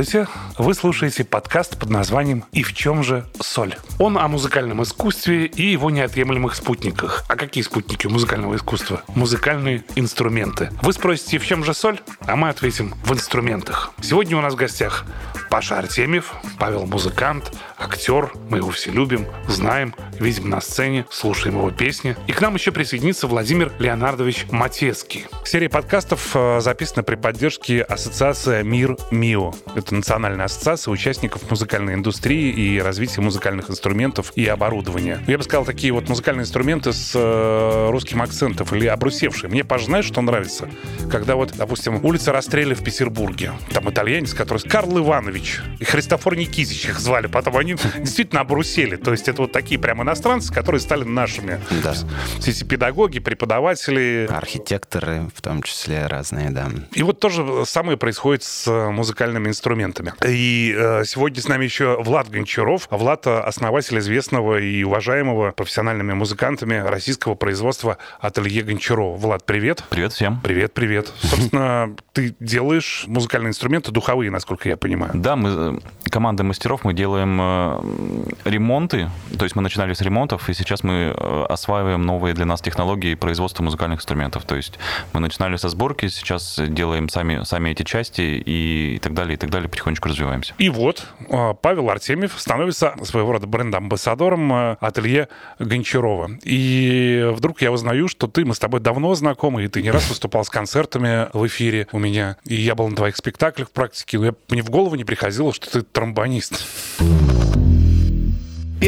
Здравствуйте! 0.00 0.47
Вы 0.58 0.74
слушаете 0.74 1.22
подкаст 1.22 1.78
под 1.78 1.88
названием 1.88 2.44
«И 2.50 2.64
в 2.64 2.74
чем 2.74 3.04
же 3.04 3.24
соль?». 3.40 3.76
Он 4.00 4.18
о 4.18 4.26
музыкальном 4.26 4.82
искусстве 4.82 5.46
и 5.46 5.70
его 5.70 5.88
неотъемлемых 5.88 6.56
спутниках. 6.56 7.22
А 7.28 7.36
какие 7.36 7.62
спутники 7.62 8.08
музыкального 8.08 8.56
искусства? 8.56 9.02
Музыкальные 9.14 9.84
инструменты. 9.94 10.72
Вы 10.82 10.92
спросите, 10.92 11.38
в 11.38 11.46
чем 11.46 11.62
же 11.62 11.74
соль? 11.74 12.00
А 12.26 12.34
мы 12.34 12.48
ответим, 12.48 12.94
в 13.04 13.12
инструментах. 13.12 13.92
Сегодня 14.02 14.36
у 14.36 14.40
нас 14.40 14.54
в 14.54 14.56
гостях 14.56 15.04
Паша 15.48 15.78
Артемьев, 15.78 16.34
Павел 16.58 16.86
музыкант, 16.86 17.52
актер, 17.78 18.32
мы 18.50 18.58
его 18.58 18.70
все 18.70 18.90
любим, 18.90 19.26
знаем, 19.46 19.94
видим 20.18 20.50
на 20.50 20.60
сцене, 20.60 21.06
слушаем 21.10 21.56
его 21.56 21.70
песни. 21.70 22.16
И 22.26 22.32
к 22.32 22.40
нам 22.40 22.54
еще 22.54 22.72
присоединится 22.72 23.26
Владимир 23.28 23.72
Леонардович 23.78 24.46
Матецкий. 24.50 25.26
Серия 25.44 25.68
подкастов 25.68 26.32
э, 26.34 26.60
записана 26.60 27.02
при 27.02 27.14
поддержке 27.14 27.82
Ассоциации 27.82 28.62
«Мир 28.62 28.96
МИО». 29.10 29.54
Это 29.74 29.94
национальная 29.94 30.47
ассоциация 30.48 30.90
участников 30.92 31.48
музыкальной 31.50 31.94
индустрии 31.94 32.50
и 32.50 32.80
развития 32.80 33.20
музыкальных 33.20 33.70
инструментов 33.70 34.32
и 34.34 34.46
оборудования. 34.46 35.22
Я 35.26 35.36
бы 35.36 35.44
сказал, 35.44 35.66
такие 35.66 35.92
вот 35.92 36.08
музыкальные 36.08 36.44
инструменты 36.44 36.94
с 36.94 37.12
э, 37.14 37.90
русским 37.90 38.22
акцентом 38.22 38.66
или 38.72 38.86
обрусевшие. 38.86 39.50
Мне, 39.50 39.62
Паш, 39.62 39.84
знаешь, 39.84 40.06
что 40.06 40.22
нравится? 40.22 40.68
Когда 41.10 41.36
вот, 41.36 41.52
допустим, 41.54 42.02
улица 42.02 42.32
Расстреля 42.32 42.74
в 42.74 42.82
Петербурге. 42.82 43.52
Там 43.72 43.90
итальянец, 43.90 44.32
который... 44.32 44.58
Карл 44.68 44.98
Иванович 44.98 45.60
и 45.78 45.84
Христофор 45.84 46.34
Никитич 46.34 46.86
их 46.86 46.98
звали. 46.98 47.26
Потом 47.26 47.56
они 47.58 47.76
действительно 47.98 48.40
обрусели. 48.40 48.96
То 48.96 49.12
есть 49.12 49.28
это 49.28 49.42
вот 49.42 49.52
такие 49.52 49.78
прям 49.78 50.02
иностранцы, 50.02 50.52
которые 50.52 50.80
стали 50.80 51.04
нашими. 51.04 51.60
Да. 51.82 51.92
Все 52.38 52.50
эти 52.50 52.64
педагоги, 52.64 53.18
преподаватели. 53.18 54.26
Архитекторы 54.30 55.28
в 55.34 55.42
том 55.42 55.62
числе 55.62 56.06
разные, 56.06 56.50
да. 56.50 56.70
И 56.94 57.02
вот 57.02 57.20
то 57.20 57.28
же 57.28 57.64
самое 57.66 57.98
происходит 57.98 58.44
с 58.44 58.66
музыкальными 58.90 59.48
инструментами. 59.48 60.14
И 60.26 60.37
э, 60.38 61.04
сегодня 61.04 61.40
с 61.40 61.48
нами 61.48 61.64
еще 61.64 62.00
Влад 62.02 62.28
Гончаров. 62.28 62.88
Влад— 62.90 63.26
основатель 63.26 63.98
известного 63.98 64.58
и 64.58 64.82
уважаемого 64.82 65.52
профессиональными 65.52 66.12
музыкантами 66.12 66.76
российского 66.76 67.34
производства 67.34 67.98
ателье 68.20 68.62
Гончарова. 68.62 69.16
Влад, 69.16 69.44
привет. 69.44 69.84
Привет 69.90 70.12
всем. 70.12 70.40
Привет, 70.42 70.74
привет. 70.74 71.12
Собственно, 71.20 71.94
ты 72.12 72.34
делаешь 72.40 73.04
музыкальные 73.06 73.50
инструменты 73.50 73.92
духовые, 73.92 74.30
насколько 74.30 74.68
я 74.68 74.76
понимаю. 74.76 75.12
Да, 75.14 75.36
мы 75.36 75.50
э, 75.50 75.78
команда 76.10 76.44
мастеров, 76.44 76.84
мы 76.84 76.94
делаем 76.94 77.38
э, 77.40 78.20
ремонты, 78.44 79.10
то 79.38 79.44
есть 79.44 79.56
мы 79.56 79.62
начинали 79.62 79.92
с 79.92 80.00
ремонтов, 80.00 80.48
и 80.48 80.54
сейчас 80.54 80.82
мы 80.82 81.14
э, 81.16 81.44
осваиваем 81.48 82.02
новые 82.02 82.34
для 82.34 82.44
нас 82.44 82.60
технологии 82.60 83.14
производства 83.14 83.62
музыкальных 83.62 84.00
инструментов. 84.00 84.44
То 84.44 84.56
есть 84.56 84.78
мы 85.12 85.20
начинали 85.20 85.56
со 85.56 85.68
сборки, 85.68 86.08
сейчас 86.08 86.60
делаем 86.68 87.08
сами, 87.08 87.44
сами 87.44 87.70
эти 87.70 87.82
части 87.82 88.22
и 88.22 88.98
так 89.02 89.14
далее, 89.14 89.34
и 89.34 89.36
так 89.36 89.50
далее, 89.50 89.68
потихонечку 89.68 90.08
развиваемся. 90.28 90.54
И 90.58 90.68
вот 90.68 91.06
э, 91.28 91.54
Павел 91.60 91.90
Артемьев 91.90 92.34
становится 92.36 92.94
своего 93.02 93.32
рода 93.32 93.46
бренд-амбассадором 93.46 94.52
э, 94.52 94.76
ателье 94.80 95.28
Гончарова. 95.58 96.30
И 96.42 97.30
вдруг 97.32 97.62
я 97.62 97.72
узнаю, 97.72 98.08
что 98.08 98.26
ты, 98.26 98.44
мы 98.44 98.54
с 98.54 98.58
тобой 98.58 98.80
давно 98.80 99.14
знакомы, 99.14 99.64
и 99.64 99.68
ты 99.68 99.82
не 99.82 99.90
раз 99.90 100.08
выступал 100.08 100.44
с 100.44 100.50
концертами 100.50 101.28
в 101.32 101.46
эфире 101.46 101.88
у 101.92 101.98
меня, 101.98 102.36
и 102.44 102.54
я 102.54 102.74
был 102.74 102.88
на 102.88 102.96
твоих 102.96 103.16
спектаклях 103.16 103.68
в 103.68 103.72
практике, 103.72 104.18
но 104.18 104.34
мне 104.48 104.62
в 104.62 104.70
голову 104.70 104.94
не 104.94 105.04
приходило, 105.04 105.52
что 105.52 105.70
ты 105.70 105.82
тромбонист. 105.82 106.66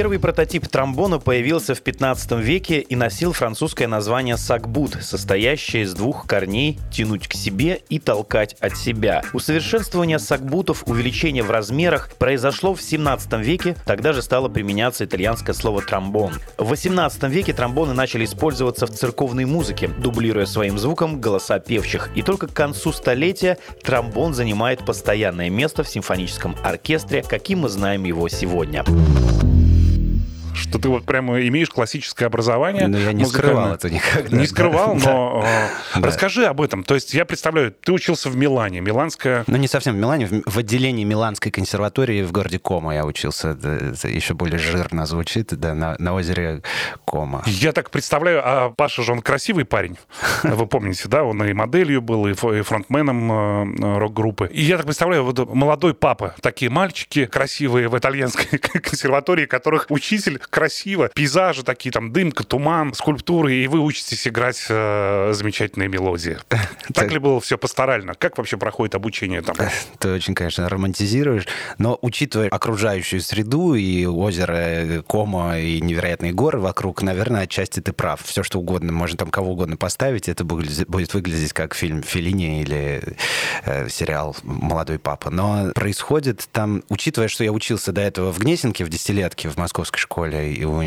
Первый 0.00 0.18
прототип 0.18 0.66
тромбона 0.66 1.18
появился 1.18 1.74
в 1.74 1.82
15 1.82 2.32
веке 2.38 2.80
и 2.80 2.96
носил 2.96 3.34
французское 3.34 3.86
название 3.86 4.38
сакбут, 4.38 4.96
состоящее 5.02 5.82
из 5.82 5.92
двух 5.92 6.26
корней 6.26 6.78
«тянуть 6.90 7.28
к 7.28 7.34
себе» 7.34 7.82
и 7.90 7.98
«толкать 7.98 8.56
от 8.60 8.78
себя». 8.78 9.22
Усовершенствование 9.34 10.18
сакбутов, 10.18 10.84
увеличение 10.86 11.42
в 11.42 11.50
размерах 11.50 12.12
произошло 12.18 12.74
в 12.74 12.80
17 12.80 13.34
веке, 13.44 13.76
тогда 13.84 14.14
же 14.14 14.22
стало 14.22 14.48
применяться 14.48 15.04
итальянское 15.04 15.52
слово 15.52 15.82
«тромбон». 15.82 16.32
В 16.56 16.70
18 16.70 17.24
веке 17.24 17.52
тромбоны 17.52 17.92
начали 17.92 18.24
использоваться 18.24 18.86
в 18.86 18.90
церковной 18.92 19.44
музыке, 19.44 19.88
дублируя 19.88 20.46
своим 20.46 20.78
звуком 20.78 21.20
голоса 21.20 21.58
певчих, 21.58 22.08
и 22.14 22.22
только 22.22 22.46
к 22.46 22.54
концу 22.54 22.94
столетия 22.94 23.58
тромбон 23.82 24.32
занимает 24.32 24.82
постоянное 24.82 25.50
место 25.50 25.82
в 25.82 25.90
симфоническом 25.90 26.56
оркестре, 26.64 27.22
каким 27.22 27.58
мы 27.58 27.68
знаем 27.68 28.04
его 28.04 28.30
сегодня 28.30 28.82
что 30.60 30.78
ты 30.78 30.88
вот 30.88 31.04
прямо 31.04 31.40
имеешь 31.40 31.70
классическое 31.70 32.26
образование. 32.26 32.86
Но 32.86 32.98
я 32.98 33.12
не 33.12 33.24
скрывал 33.24 33.74
это 33.74 33.90
никогда. 33.90 34.36
Не 34.36 34.46
скрывал, 34.46 34.94
но 34.94 35.44
э, 35.44 36.00
расскажи 36.00 36.46
об 36.46 36.60
этом. 36.60 36.84
То 36.84 36.94
есть 36.94 37.14
я 37.14 37.24
представляю, 37.24 37.72
ты 37.72 37.92
учился 37.92 38.28
в 38.28 38.36
Милане, 38.36 38.80
Миланская... 38.80 39.44
Ну, 39.46 39.56
не 39.56 39.68
совсем 39.68 39.94
в 39.94 39.98
Милане, 39.98 40.28
в 40.44 40.58
отделении 40.58 41.04
Миланской 41.04 41.50
консерватории 41.50 42.22
в 42.22 42.32
городе 42.32 42.58
Кома 42.58 42.94
я 42.94 43.04
учился. 43.04 43.50
Это 43.50 44.08
еще 44.08 44.34
более 44.34 44.58
жирно 44.58 45.06
звучит, 45.06 45.48
да, 45.58 45.74
на, 45.74 45.96
на 45.98 46.14
озере 46.14 46.62
Кома. 47.04 47.42
Я 47.46 47.72
так 47.72 47.90
представляю, 47.90 48.42
а 48.44 48.70
Паша 48.70 49.02
же 49.02 49.12
он 49.12 49.22
красивый 49.22 49.64
парень. 49.64 49.96
Вы 50.42 50.66
помните, 50.66 51.08
да? 51.08 51.24
Он 51.24 51.42
и 51.42 51.52
моделью 51.52 52.02
был, 52.02 52.26
и 52.26 52.34
фронтменом 52.34 53.32
э, 53.32 53.98
рок-группы. 53.98 54.48
И 54.52 54.62
я 54.62 54.76
так 54.76 54.86
представляю, 54.86 55.24
вот 55.24 55.52
молодой 55.54 55.94
папа, 55.94 56.34
такие 56.40 56.70
мальчики 56.70 57.26
красивые 57.26 57.88
в 57.88 57.98
итальянской 57.98 58.58
консерватории, 58.58 59.46
которых 59.46 59.86
учитель 59.88 60.40
красиво. 60.50 61.08
Пейзажи 61.14 61.62
такие, 61.62 61.92
там, 61.92 62.12
дымка, 62.12 62.44
туман, 62.44 62.92
скульптуры, 62.94 63.54
и 63.54 63.66
вы 63.66 63.80
учитесь 63.80 64.26
играть 64.26 64.66
э, 64.68 65.30
замечательные 65.32 65.88
мелодии. 65.88 66.38
Так 66.92 67.12
ли 67.12 67.18
было 67.18 67.40
все 67.40 67.56
пасторально? 67.56 68.14
Как 68.14 68.36
вообще 68.36 68.56
проходит 68.56 68.94
обучение 68.94 69.42
там? 69.42 69.54
Ты 69.98 70.12
очень, 70.12 70.34
конечно, 70.34 70.68
романтизируешь, 70.68 71.46
но 71.78 71.98
учитывая 72.02 72.48
окружающую 72.48 73.20
среду 73.20 73.74
и 73.74 74.04
озеро 74.06 75.02
Кома, 75.06 75.58
и 75.58 75.80
невероятные 75.80 76.32
горы 76.32 76.58
вокруг, 76.58 77.02
наверное, 77.02 77.42
отчасти 77.42 77.80
ты 77.80 77.92
прав. 77.92 78.22
Все, 78.24 78.42
что 78.42 78.58
угодно, 78.58 78.92
можно 78.92 79.16
там 79.16 79.30
кого 79.30 79.52
угодно 79.52 79.76
поставить, 79.76 80.28
это 80.28 80.44
будет 80.44 81.14
выглядеть 81.14 81.52
как 81.52 81.74
фильм 81.74 82.02
Феллини 82.02 82.62
или 82.62 83.02
э, 83.64 83.88
сериал 83.88 84.36
«Молодой 84.42 84.98
папа». 84.98 85.30
Но 85.30 85.70
происходит 85.74 86.48
там, 86.52 86.82
учитывая, 86.88 87.28
что 87.28 87.44
я 87.44 87.52
учился 87.52 87.92
до 87.92 88.00
этого 88.00 88.32
в 88.32 88.38
Гнесинке, 88.38 88.84
в 88.84 88.88
десятилетке 88.88 89.48
в 89.48 89.56
московской 89.56 90.00
школе, 90.00 90.39
и 90.42 90.64
у 90.64 90.82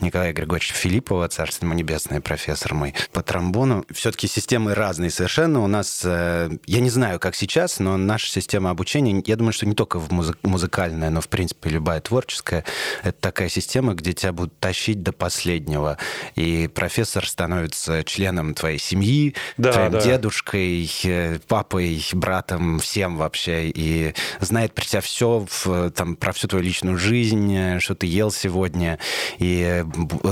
Николая 0.00 0.32
Григорьевича 0.32 0.74
Филиппова, 0.74 1.28
царство 1.28 1.66
ему 1.66 1.74
небесное, 1.74 2.20
профессор 2.20 2.74
мой, 2.74 2.94
по 3.12 3.22
тромбону. 3.22 3.84
Все-таки 3.92 4.28
системы 4.28 4.74
разные 4.74 5.10
совершенно. 5.10 5.62
У 5.62 5.66
нас, 5.66 6.02
э, 6.04 6.50
я 6.66 6.80
не 6.80 6.90
знаю, 6.90 7.18
как 7.20 7.34
сейчас, 7.34 7.78
но 7.78 7.96
наша 7.96 8.28
система 8.30 8.70
обучения, 8.70 9.22
я 9.26 9.36
думаю, 9.36 9.52
что 9.52 9.66
не 9.66 9.74
только 9.74 9.98
в 9.98 10.10
музы- 10.10 10.36
музыкальная, 10.42 11.10
но, 11.10 11.20
в 11.20 11.28
принципе, 11.28 11.70
любая 11.70 12.00
творческая, 12.00 12.64
это 13.02 13.18
такая 13.20 13.48
система, 13.48 13.94
где 13.94 14.12
тебя 14.12 14.32
будут 14.32 14.58
тащить 14.58 15.02
до 15.02 15.12
последнего. 15.12 15.98
И 16.34 16.68
профессор 16.72 17.26
становится 17.26 18.04
членом 18.04 18.54
твоей 18.54 18.78
семьи, 18.78 19.34
да, 19.56 19.72
твоим 19.72 19.92
да. 19.92 20.00
дедушкой, 20.00 20.90
э, 21.04 21.38
папой, 21.46 22.04
братом, 22.12 22.78
всем 22.78 23.16
вообще. 23.16 23.70
И 23.70 24.14
знает 24.40 24.74
про 24.74 24.84
тебя 24.84 25.00
все, 25.00 25.46
там, 25.94 26.16
про 26.16 26.32
всю 26.32 26.48
твою 26.48 26.64
личную 26.64 26.98
жизнь, 26.98 27.54
э, 27.54 27.80
что 27.80 27.94
ты 27.94 28.06
ел 28.06 28.30
сегодня, 28.30 28.95
и 29.38 29.84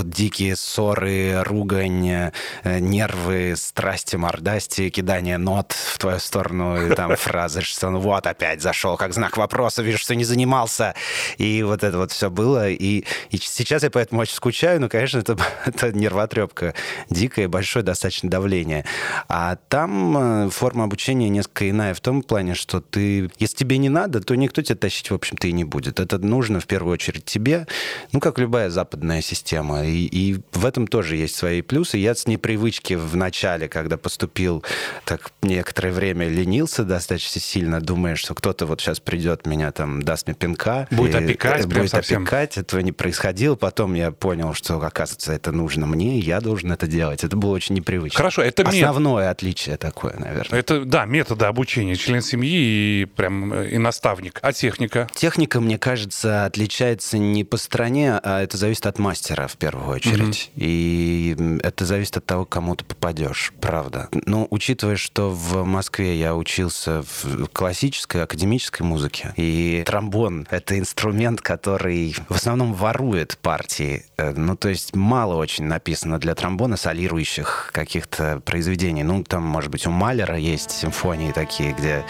дикие 0.04 0.56
ссоры, 0.56 1.42
ругань, 1.42 2.08
э, 2.08 2.78
нервы, 2.80 3.54
страсти, 3.56 4.16
мордасти, 4.16 4.90
кидание 4.90 5.38
нот 5.38 5.72
в 5.72 5.98
твою 5.98 6.18
сторону, 6.18 6.86
и 6.86 6.94
там 6.94 7.16
фразы, 7.16 7.62
что 7.62 7.88
он 7.88 7.98
вот 7.98 8.26
опять 8.26 8.62
зашел, 8.62 8.96
как 8.96 9.12
знак 9.12 9.36
вопроса, 9.36 9.82
вижу, 9.82 9.98
что 9.98 10.14
не 10.14 10.24
занимался. 10.24 10.94
И 11.38 11.62
вот 11.62 11.82
это 11.82 11.98
вот 11.98 12.12
все 12.12 12.30
было. 12.30 12.68
И, 12.68 13.04
и 13.30 13.36
сейчас 13.38 13.82
я 13.82 13.90
поэтому 13.90 14.20
очень 14.20 14.34
скучаю, 14.34 14.80
но, 14.80 14.88
конечно, 14.88 15.18
это, 15.18 15.36
это 15.64 15.92
нервотрепка 15.92 16.74
дикое, 17.10 17.48
большое 17.48 17.84
достаточно 17.84 18.30
давление. 18.30 18.84
А 19.28 19.56
там 19.68 20.46
э, 20.46 20.50
форма 20.50 20.84
обучения 20.84 21.28
несколько 21.28 21.70
иная 21.70 21.94
в 21.94 22.00
том 22.00 22.22
плане, 22.22 22.54
что 22.54 22.80
ты, 22.80 23.30
если 23.38 23.56
тебе 23.56 23.78
не 23.78 23.88
надо, 23.88 24.20
то 24.20 24.34
никто 24.34 24.62
тебя 24.62 24.76
тащить, 24.76 25.10
в 25.10 25.14
общем-то, 25.14 25.48
и 25.48 25.52
не 25.52 25.64
будет. 25.64 26.00
Это 26.00 26.18
нужно 26.18 26.60
в 26.60 26.66
первую 26.66 26.94
очередь 26.94 27.24
тебе. 27.24 27.66
Ну, 28.12 28.20
как 28.20 28.38
любой 28.38 28.53
любая 28.54 28.70
западная 28.70 29.20
система. 29.20 29.84
И, 29.84 30.06
и 30.06 30.40
в 30.52 30.64
этом 30.64 30.86
тоже 30.86 31.16
есть 31.16 31.34
свои 31.34 31.60
плюсы. 31.60 31.98
Я 31.98 32.14
с 32.14 32.28
непривычки 32.28 32.94
в 32.94 33.16
начале, 33.16 33.66
когда 33.66 33.96
поступил, 33.96 34.62
так 35.04 35.32
некоторое 35.42 35.90
время 35.90 36.28
ленился 36.28 36.84
достаточно 36.84 37.40
сильно, 37.40 37.80
думая, 37.80 38.14
что 38.14 38.32
кто-то 38.32 38.66
вот 38.66 38.80
сейчас 38.80 39.00
придет, 39.00 39.44
меня 39.44 39.72
там 39.72 40.02
даст 40.02 40.28
мне 40.28 40.36
пинка. 40.36 40.86
Будет 40.92 41.16
и, 41.16 41.24
опекать, 41.24 41.66
Будет 41.66 41.90
совсем. 41.90 42.22
опекать. 42.22 42.56
Этого 42.56 42.78
не 42.78 42.92
происходило. 42.92 43.56
Потом 43.56 43.94
я 43.94 44.12
понял, 44.12 44.54
что, 44.54 44.76
оказывается, 44.76 45.32
это 45.32 45.50
нужно 45.50 45.86
мне, 45.86 46.20
я 46.20 46.40
должен 46.40 46.70
это 46.70 46.86
делать. 46.86 47.24
Это 47.24 47.36
было 47.36 47.50
очень 47.50 47.74
непривычно. 47.74 48.18
Хорошо, 48.18 48.42
это 48.42 48.62
Основное 48.62 49.24
мет... 49.24 49.32
отличие 49.32 49.76
такое, 49.78 50.14
наверное. 50.16 50.60
Это, 50.60 50.84
да, 50.84 51.06
методы 51.06 51.46
обучения. 51.46 51.96
Член 51.96 52.22
семьи 52.22 53.02
и 53.02 53.04
прям 53.16 53.52
и 53.52 53.78
наставник. 53.78 54.38
А 54.42 54.52
техника? 54.52 55.08
Техника, 55.12 55.60
мне 55.60 55.76
кажется, 55.76 56.44
отличается 56.44 57.18
не 57.18 57.42
по 57.42 57.56
стране, 57.56 58.20
а 58.22 58.33
а 58.34 58.42
это 58.42 58.56
зависит 58.56 58.86
от 58.86 58.98
мастера 58.98 59.46
в 59.46 59.56
первую 59.56 59.88
очередь. 59.88 60.50
Угу. 60.54 60.64
И 60.64 61.36
это 61.62 61.84
зависит 61.84 62.16
от 62.16 62.26
того, 62.26 62.44
кому 62.44 62.76
ты 62.76 62.84
попадешь, 62.84 63.52
правда. 63.60 64.08
Ну, 64.26 64.46
учитывая, 64.50 64.96
что 64.96 65.30
в 65.30 65.64
Москве 65.64 66.18
я 66.18 66.34
учился 66.34 67.02
в 67.02 67.46
классической, 67.52 68.22
академической 68.22 68.82
музыке, 68.82 69.32
и 69.36 69.82
тромбон— 69.86 70.46
это 70.50 70.78
инструмент, 70.78 71.40
который 71.40 72.14
в 72.28 72.34
основном 72.34 72.74
ворует 72.74 73.38
партии. 73.38 74.04
Э, 74.16 74.32
ну, 74.36 74.56
то 74.56 74.68
есть 74.68 74.94
мало 74.94 75.36
очень 75.36 75.64
написано 75.64 76.18
для 76.18 76.34
тромбона 76.34 76.76
солирующих 76.76 77.70
каких-то 77.72 78.40
произведений. 78.44 79.02
Ну, 79.02 79.22
там, 79.24 79.42
может 79.44 79.70
быть, 79.70 79.86
у 79.86 79.90
Малера 79.90 80.36
есть 80.36 80.70
симфонии 80.70 81.32
такие, 81.32 81.72
где 81.72 82.04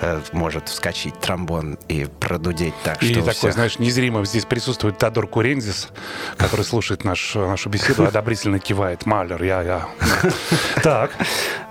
э, 0.00 0.20
может 0.32 0.68
вскочить 0.68 1.18
тромбон 1.20 1.78
и 1.88 2.06
продудеть 2.20 2.74
так, 2.84 3.02
и 3.02 3.12
что 3.12 3.20
такой, 3.20 3.34
всех... 3.34 3.54
знаешь, 3.54 3.78
незримо 3.78 4.24
здесь 4.24 4.44
присутствует 4.44 4.98
Тадор 4.98 5.28
Курензис, 5.68 5.88
который 6.36 6.64
слушает 6.64 7.04
наш, 7.04 7.34
нашу 7.34 7.68
беседу, 7.68 8.04
одобрительно 8.04 8.58
кивает. 8.58 9.06
Малер, 9.06 9.42
я, 9.42 9.62
я. 9.62 9.88
Так. 10.82 11.10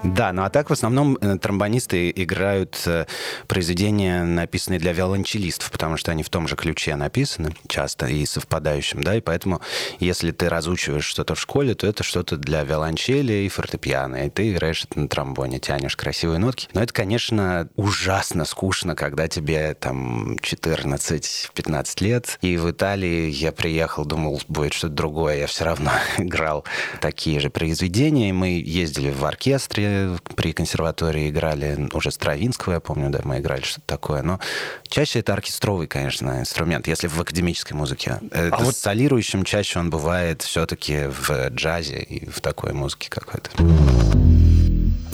Да, 0.04 0.32
ну 0.32 0.44
а 0.44 0.50
так 0.50 0.70
в 0.70 0.74
основном 0.74 1.18
э, 1.20 1.38
тромбонисты 1.38 2.12
играют 2.16 2.80
э, 2.86 3.06
произведения, 3.48 4.24
написанные 4.24 4.80
для 4.80 4.94
виолончелистов, 4.94 5.72
потому 5.72 5.98
что 5.98 6.12
они 6.12 6.22
в 6.22 6.30
том 6.30 6.48
же 6.48 6.56
ключе 6.56 6.96
написаны 6.96 7.56
часто 7.68 8.06
и 8.06 8.24
совпадающим, 8.26 9.04
да, 9.04 9.16
и 9.16 9.22
поэтому 9.22 9.60
если 10.00 10.32
ты 10.32 10.50
разучиваешь 10.50 11.04
что-то 11.04 11.34
в 11.34 11.42
школе, 11.42 11.74
то 11.74 11.88
это 11.88 12.04
что-то 12.04 12.38
для 12.38 12.64
виолончели 12.64 13.34
и 13.34 13.50
фортепиано, 13.50 14.28
и 14.28 14.30
ты 14.30 14.52
играешь 14.52 14.84
это 14.84 15.00
на 15.00 15.08
тромбоне, 15.08 15.60
тянешь 15.60 15.96
красивые 15.96 16.38
нотки. 16.38 16.68
Но 16.74 16.84
это, 16.84 16.94
конечно, 16.94 17.68
ужасно 17.76 18.46
скучно, 18.46 18.96
когда 18.96 19.28
тебе 19.28 19.74
там 19.74 20.36
14-15 20.36 22.04
лет, 22.04 22.38
и 22.42 22.58
в 22.58 22.70
Италии 22.70 23.32
я 23.32 23.52
приехал, 23.52 24.06
думал, 24.06 24.42
будет 24.48 24.74
что-то 24.74 24.94
другое, 24.94 25.38
я 25.40 25.48
все 25.48 25.66
равно 25.66 25.92
играл 26.20 26.66
такие 27.02 27.40
же 27.40 27.50
произведения, 27.50 28.32
мы 28.32 28.62
ездили 28.64 29.10
в 29.10 29.26
оркестре, 29.26 29.87
при 30.36 30.54
консерватории 30.54 31.30
играли 31.30 31.90
уже 31.94 32.12
Стравинского, 32.12 32.74
я 32.74 32.80
помню, 32.80 33.10
да, 33.10 33.20
мы 33.24 33.40
играли 33.40 33.62
что-то 33.62 33.88
такое. 33.88 34.22
Но 34.22 34.40
чаще 34.88 35.20
это 35.20 35.34
оркестровый, 35.34 35.88
конечно, 35.88 36.40
инструмент, 36.40 36.88
если 36.88 37.08
в 37.08 37.20
академической 37.20 37.74
музыке. 37.74 38.20
А 38.32 38.48
это 38.48 38.58
вот... 38.58 38.76
солирующим 38.76 39.44
чаще 39.44 39.80
он 39.80 39.90
бывает 39.90 40.42
все-таки 40.42 41.08
в 41.08 41.50
джазе 41.50 42.00
и 42.00 42.30
в 42.30 42.42
такой 42.42 42.74
музыке 42.74 43.10
какой-то. 43.10 43.52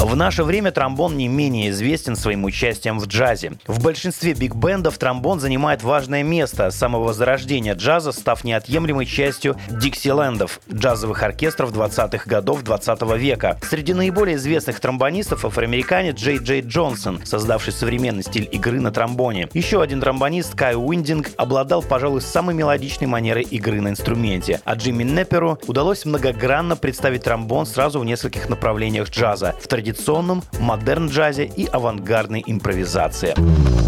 В 0.04 0.18
наше 0.18 0.44
время 0.44 0.72
тромбон 0.72 1.16
не 1.16 1.30
менее 1.30 1.70
известен 1.70 2.18
своим 2.18 2.44
участием 2.44 3.00
в 3.00 3.08
джазе. 3.08 3.54
В 3.68 3.82
большинстве 3.82 4.34
биг-бендов 4.34 4.98
тромбон 4.98 5.40
занимает 5.40 5.82
важное 5.82 6.24
место 6.24 6.70
с 6.70 6.76
самого 6.76 7.14
зарождения 7.14 7.74
джаза, 7.74 8.12
став 8.12 8.44
неотъемлемой 8.44 9.06
частью 9.06 9.56
диксилендов, 9.70 10.60
джазовых 10.70 11.24
оркестров 11.24 11.72
20-х 11.72 12.26
годов 12.26 12.64
20 12.64 13.02
-го 13.02 13.18
века. 13.18 13.58
Среди 13.64 13.94
наиболее 13.94 14.36
известных 14.36 14.82
тромбонистов 14.82 15.46
афроамериканец 15.46 16.18
Джей 16.18 16.40
Джей 16.40 16.60
Джонсон, 16.60 17.26
создавший 17.26 17.72
современный 17.72 18.24
стиль 18.24 18.50
игры 18.52 18.82
на 18.82 18.92
тромбоне. 18.92 19.48
Еще 19.54 19.82
один 19.82 20.02
тромбонист 20.02 20.54
Кай 20.54 20.76
Уиндинг 20.76 21.30
обладал, 21.38 21.82
пожалуй, 21.82 22.20
самой 22.20 22.56
мелодичной 22.56 23.08
манерой 23.08 23.44
игры 23.44 23.80
на 23.80 23.88
инструменте, 23.88 24.60
а 24.66 24.74
Джимми 24.74 25.06
Непперу 25.06 25.58
удалось 25.66 26.04
многогранно 26.04 26.76
представить 26.76 27.24
тромбон 27.24 27.66
сразу 27.66 28.02
в 28.02 28.06
нескольких 28.06 28.50
направлениях 28.50 29.10
джаза. 29.10 29.56
В 29.62 29.68
традиционном 29.70 29.93
традиционном, 29.94 30.44
модерн-джазе 30.60 31.46
и 31.46 31.66
авангардной 31.66 32.44
импровизации. 32.46 33.83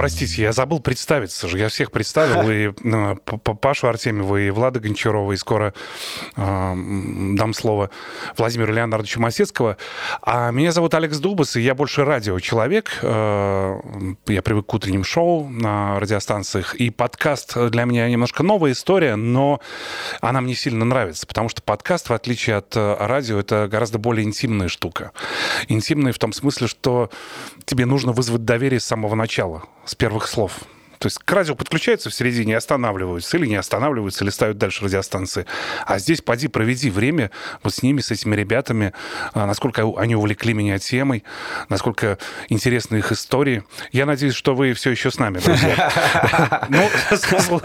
Простите, 0.00 0.40
я 0.40 0.52
забыл 0.52 0.80
представиться 0.80 1.46
же. 1.46 1.58
Я 1.58 1.68
всех 1.68 1.90
представил, 1.90 2.50
и 2.50 2.72
ну, 2.82 3.16
Пашу 3.16 3.86
Артемьева, 3.86 4.38
и 4.38 4.48
Влада 4.48 4.80
Гончарова, 4.80 5.30
и 5.32 5.36
скоро 5.36 5.74
э, 6.36 6.74
дам 7.34 7.52
слово 7.52 7.90
Владимиру 8.38 8.72
Леонардовичу 8.72 9.20
Масецкого. 9.20 9.76
А 10.22 10.52
меня 10.52 10.72
зовут 10.72 10.94
Алекс 10.94 11.18
Дубас, 11.18 11.54
и 11.56 11.60
я 11.60 11.74
больше 11.74 12.06
радиочеловек. 12.06 12.98
Э, 13.02 13.78
я 14.26 14.40
привык 14.40 14.64
к 14.64 14.72
утренним 14.72 15.04
шоу 15.04 15.50
на 15.50 16.00
радиостанциях, 16.00 16.76
и 16.76 16.88
подкаст 16.88 17.58
для 17.68 17.84
меня 17.84 18.08
немножко 18.08 18.42
новая 18.42 18.72
история, 18.72 19.16
но 19.16 19.60
она 20.22 20.40
мне 20.40 20.54
сильно 20.54 20.86
нравится, 20.86 21.26
потому 21.26 21.50
что 21.50 21.60
подкаст, 21.60 22.08
в 22.08 22.14
отличие 22.14 22.56
от 22.56 22.74
э, 22.74 22.96
радио, 23.00 23.38
это 23.38 23.68
гораздо 23.70 23.98
более 23.98 24.24
интимная 24.26 24.68
штука. 24.68 25.12
Интимная 25.68 26.14
в 26.14 26.18
том 26.18 26.32
смысле, 26.32 26.68
что 26.68 27.10
тебе 27.66 27.84
нужно 27.84 28.12
вызвать 28.12 28.46
доверие 28.46 28.80
с 28.80 28.84
самого 28.86 29.14
начала 29.14 29.64
с 29.90 29.94
первых 29.96 30.28
слов. 30.28 30.60
То 31.00 31.06
есть 31.06 31.18
к 31.18 31.32
радио 31.32 31.54
подключаются 31.54 32.10
в 32.10 32.14
середине 32.14 32.52
и 32.52 32.56
останавливаются, 32.56 33.38
или 33.38 33.46
не 33.46 33.56
останавливаются, 33.56 34.22
или 34.22 34.30
ставят 34.30 34.58
дальше 34.58 34.84
радиостанции. 34.84 35.46
А 35.86 35.98
здесь 35.98 36.20
поди, 36.20 36.46
проведи 36.46 36.90
время 36.90 37.30
вот 37.62 37.74
с 37.74 37.82
ними, 37.82 38.02
с 38.02 38.10
этими 38.10 38.36
ребятами, 38.36 38.92
а, 39.32 39.46
насколько 39.46 39.82
они 39.96 40.14
увлекли 40.14 40.52
меня 40.52 40.78
темой, 40.78 41.24
насколько 41.70 42.18
интересны 42.50 42.98
их 42.98 43.12
истории. 43.12 43.64
Я 43.92 44.04
надеюсь, 44.04 44.34
что 44.34 44.54
вы 44.54 44.74
все 44.74 44.90
еще 44.90 45.10
с 45.10 45.18
нами, 45.18 45.38
друзья. 45.38 45.90
Ну, 46.68 46.88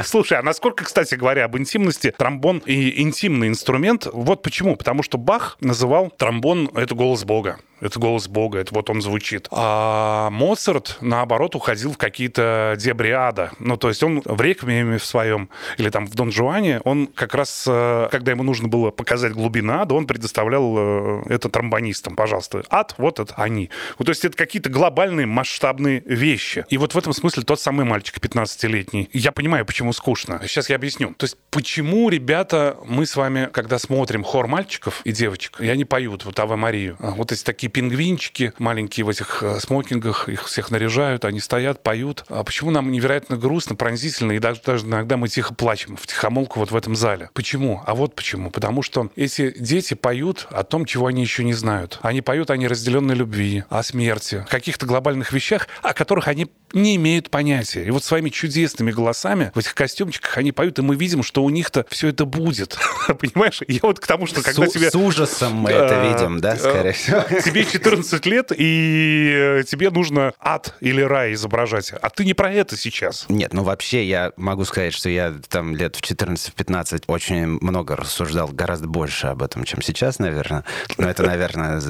слушай, 0.03 0.39
а 0.39 0.41
насколько, 0.41 0.85
кстати 0.85 1.15
говоря, 1.15 1.45
об 1.45 1.57
интимности, 1.57 2.13
тромбон 2.17 2.59
и 2.65 3.01
интимный 3.01 3.49
инструмент, 3.49 4.07
вот 4.11 4.41
почему. 4.41 4.77
Потому 4.77 5.03
что 5.03 5.17
Бах 5.17 5.57
называл 5.59 6.09
тромбон— 6.09 6.71
это 6.73 6.95
голос 6.95 7.23
Бога. 7.25 7.59
Это 7.85 7.99
голос 7.99 8.27
Бога, 8.27 8.59
это 8.59 8.73
вот 8.73 8.89
он 8.89 9.01
звучит. 9.01 9.47
А 9.51 10.29
Моцарт, 10.31 10.97
наоборот, 11.01 11.55
уходил 11.55 11.93
в 11.93 11.97
какие-то 11.97 12.75
дебри 12.79 13.11
ада. 13.11 13.51
Ну, 13.59 13.77
то 13.77 13.89
есть 13.89 14.01
он 14.01 14.21
в 14.25 14.41
реквиеме 14.41 14.97
в 14.97 15.05
своем, 15.05 15.49
или 15.77 15.89
там 15.89 16.07
в 16.07 16.15
Дон 16.15 16.31
Жуане, 16.31 16.81
он 16.83 17.07
как 17.07 17.35
раз, 17.35 17.65
э, 17.67 18.07
когда 18.11 18.31
ему 18.31 18.43
нужно 18.43 18.67
было 18.67 18.89
показать 18.89 19.33
глубины 19.33 19.71
ада, 19.71 19.93
он 19.93 20.07
предоставлял 20.07 20.75
э, 20.77 21.23
это 21.29 21.49
тромбонистам. 21.49 22.15
Пожалуйста, 22.15 22.63
ад, 22.69 22.95
вот 22.97 23.19
это 23.19 23.35
они. 23.35 23.69
Вот, 23.99 24.05
то 24.05 24.11
есть 24.11 24.25
это 24.25 24.35
какие-то 24.35 24.69
глобальные, 24.69 25.27
масштабные 25.27 26.01
вещи. 26.05 26.65
И 26.69 26.77
вот 26.77 26.95
в 26.95 26.97
этом 26.97 27.13
смысле 27.13 27.43
тот 27.43 27.61
самый 27.61 27.85
мальчик 27.85 28.17
15-летний. 28.17 29.09
Я 29.13 29.31
понимаю, 29.31 29.65
почему 29.65 29.93
скучно. 29.93 30.41
Сейчас 30.47 30.69
я 30.69 30.75
объясню. 30.75 31.13
То 31.13 31.25
есть 31.25 31.37
почему, 31.51 32.09
ребята, 32.09 32.77
мы 32.85 33.05
с 33.05 33.15
вами, 33.15 33.49
когда 33.51 33.77
смотрим 33.77 34.23
хор 34.23 34.47
мальчиков 34.47 35.01
и 35.03 35.11
девочек, 35.11 35.61
и 35.61 35.69
они 35.69 35.85
поют 35.85 36.25
вот 36.25 36.39
Ава 36.39 36.55
Марию, 36.55 36.97
а 36.99 37.11
вот 37.11 37.31
эти 37.31 37.43
такие 37.43 37.69
пингвинчики 37.75 38.53
маленькие 38.57 39.05
в 39.05 39.09
этих 39.09 39.43
э, 39.43 39.59
смокингах, 39.59 40.29
их 40.29 40.45
всех 40.45 40.71
наряжают, 40.71 41.25
они 41.25 41.41
стоят, 41.41 41.83
поют. 41.83 42.23
А 42.29 42.41
почему 42.45 42.71
нам 42.71 42.89
невероятно 42.89 43.35
грустно, 43.35 43.75
пронзительно, 43.75 44.31
и 44.31 44.39
даже, 44.39 44.61
даже 44.65 44.85
иногда 44.85 45.17
мы 45.17 45.27
тихо 45.27 45.53
плачем 45.53 45.97
в 45.97 46.07
тихомолку 46.07 46.59
вот 46.59 46.71
в 46.71 46.75
этом 46.77 46.95
зале? 46.95 47.29
Почему? 47.33 47.83
А 47.85 47.93
вот 47.93 48.15
почему. 48.15 48.49
Потому 48.49 48.81
что 48.81 49.11
эти 49.17 49.53
дети 49.59 49.93
поют 49.93 50.47
о 50.51 50.63
том, 50.63 50.85
чего 50.85 51.07
они 51.07 51.21
еще 51.21 51.43
не 51.43 51.53
знают. 51.53 51.99
Они 52.01 52.21
поют 52.21 52.49
о 52.49 52.55
неразделенной 52.55 53.13
любви, 53.13 53.65
о 53.69 53.83
смерти, 53.83 54.35
о 54.35 54.49
каких-то 54.49 54.85
глобальных 54.85 55.33
вещах, 55.33 55.67
о 55.81 55.93
которых 55.93 56.29
они 56.29 56.47
не 56.71 56.95
имеют 56.95 57.29
понятия. 57.29 57.83
И 57.83 57.91
вот 57.91 58.05
своими 58.05 58.29
чудесными 58.29 58.91
голосами 58.91 59.51
в 59.53 59.59
этих 59.59 59.75
костюмчиках 59.75 60.37
они 60.37 60.53
поют, 60.53 60.79
и 60.79 60.81
мы 60.81 60.95
видим, 60.95 61.23
что 61.23 61.43
у 61.43 61.49
них-то 61.49 61.85
все 61.89 62.07
это 62.07 62.23
будет. 62.23 62.77
Понимаешь? 63.07 63.61
Я 63.67 63.79
вот 63.83 63.99
к 63.99 64.07
тому, 64.07 64.27
что 64.27 64.41
когда 64.41 64.67
тебе... 64.67 64.91
С 64.91 64.95
ужасом 64.95 65.55
мы 65.55 65.71
это 65.71 66.01
видим, 66.07 66.39
да, 66.39 66.55
скорее 66.55 66.93
всего? 66.93 67.23
Тебе 67.55 67.65
14 67.71 68.25
лет, 68.25 68.51
и 68.55 69.63
тебе 69.65 69.89
нужно 69.89 70.33
ад 70.41 70.75
или 70.81 71.01
рай 71.01 71.33
изображать. 71.33 71.93
А 72.01 72.09
ты 72.09 72.25
не 72.25 72.33
про 72.33 72.51
это 72.51 72.75
сейчас. 72.75 73.25
Нет, 73.29 73.53
ну 73.53 73.63
вообще 73.63 74.03
я 74.05 74.33
могу 74.35 74.65
сказать, 74.65 74.93
что 74.93 75.09
я 75.09 75.33
там 75.47 75.73
лет 75.73 75.95
в 75.95 76.01
14-15 76.01 77.03
очень 77.07 77.45
много 77.61 77.95
рассуждал, 77.95 78.49
гораздо 78.49 78.87
больше 78.87 79.27
об 79.27 79.41
этом, 79.41 79.63
чем 79.63 79.81
сейчас, 79.81 80.19
наверное. 80.19 80.65
Но 80.97 81.07
это, 81.07 81.23
наверное, 81.23 81.81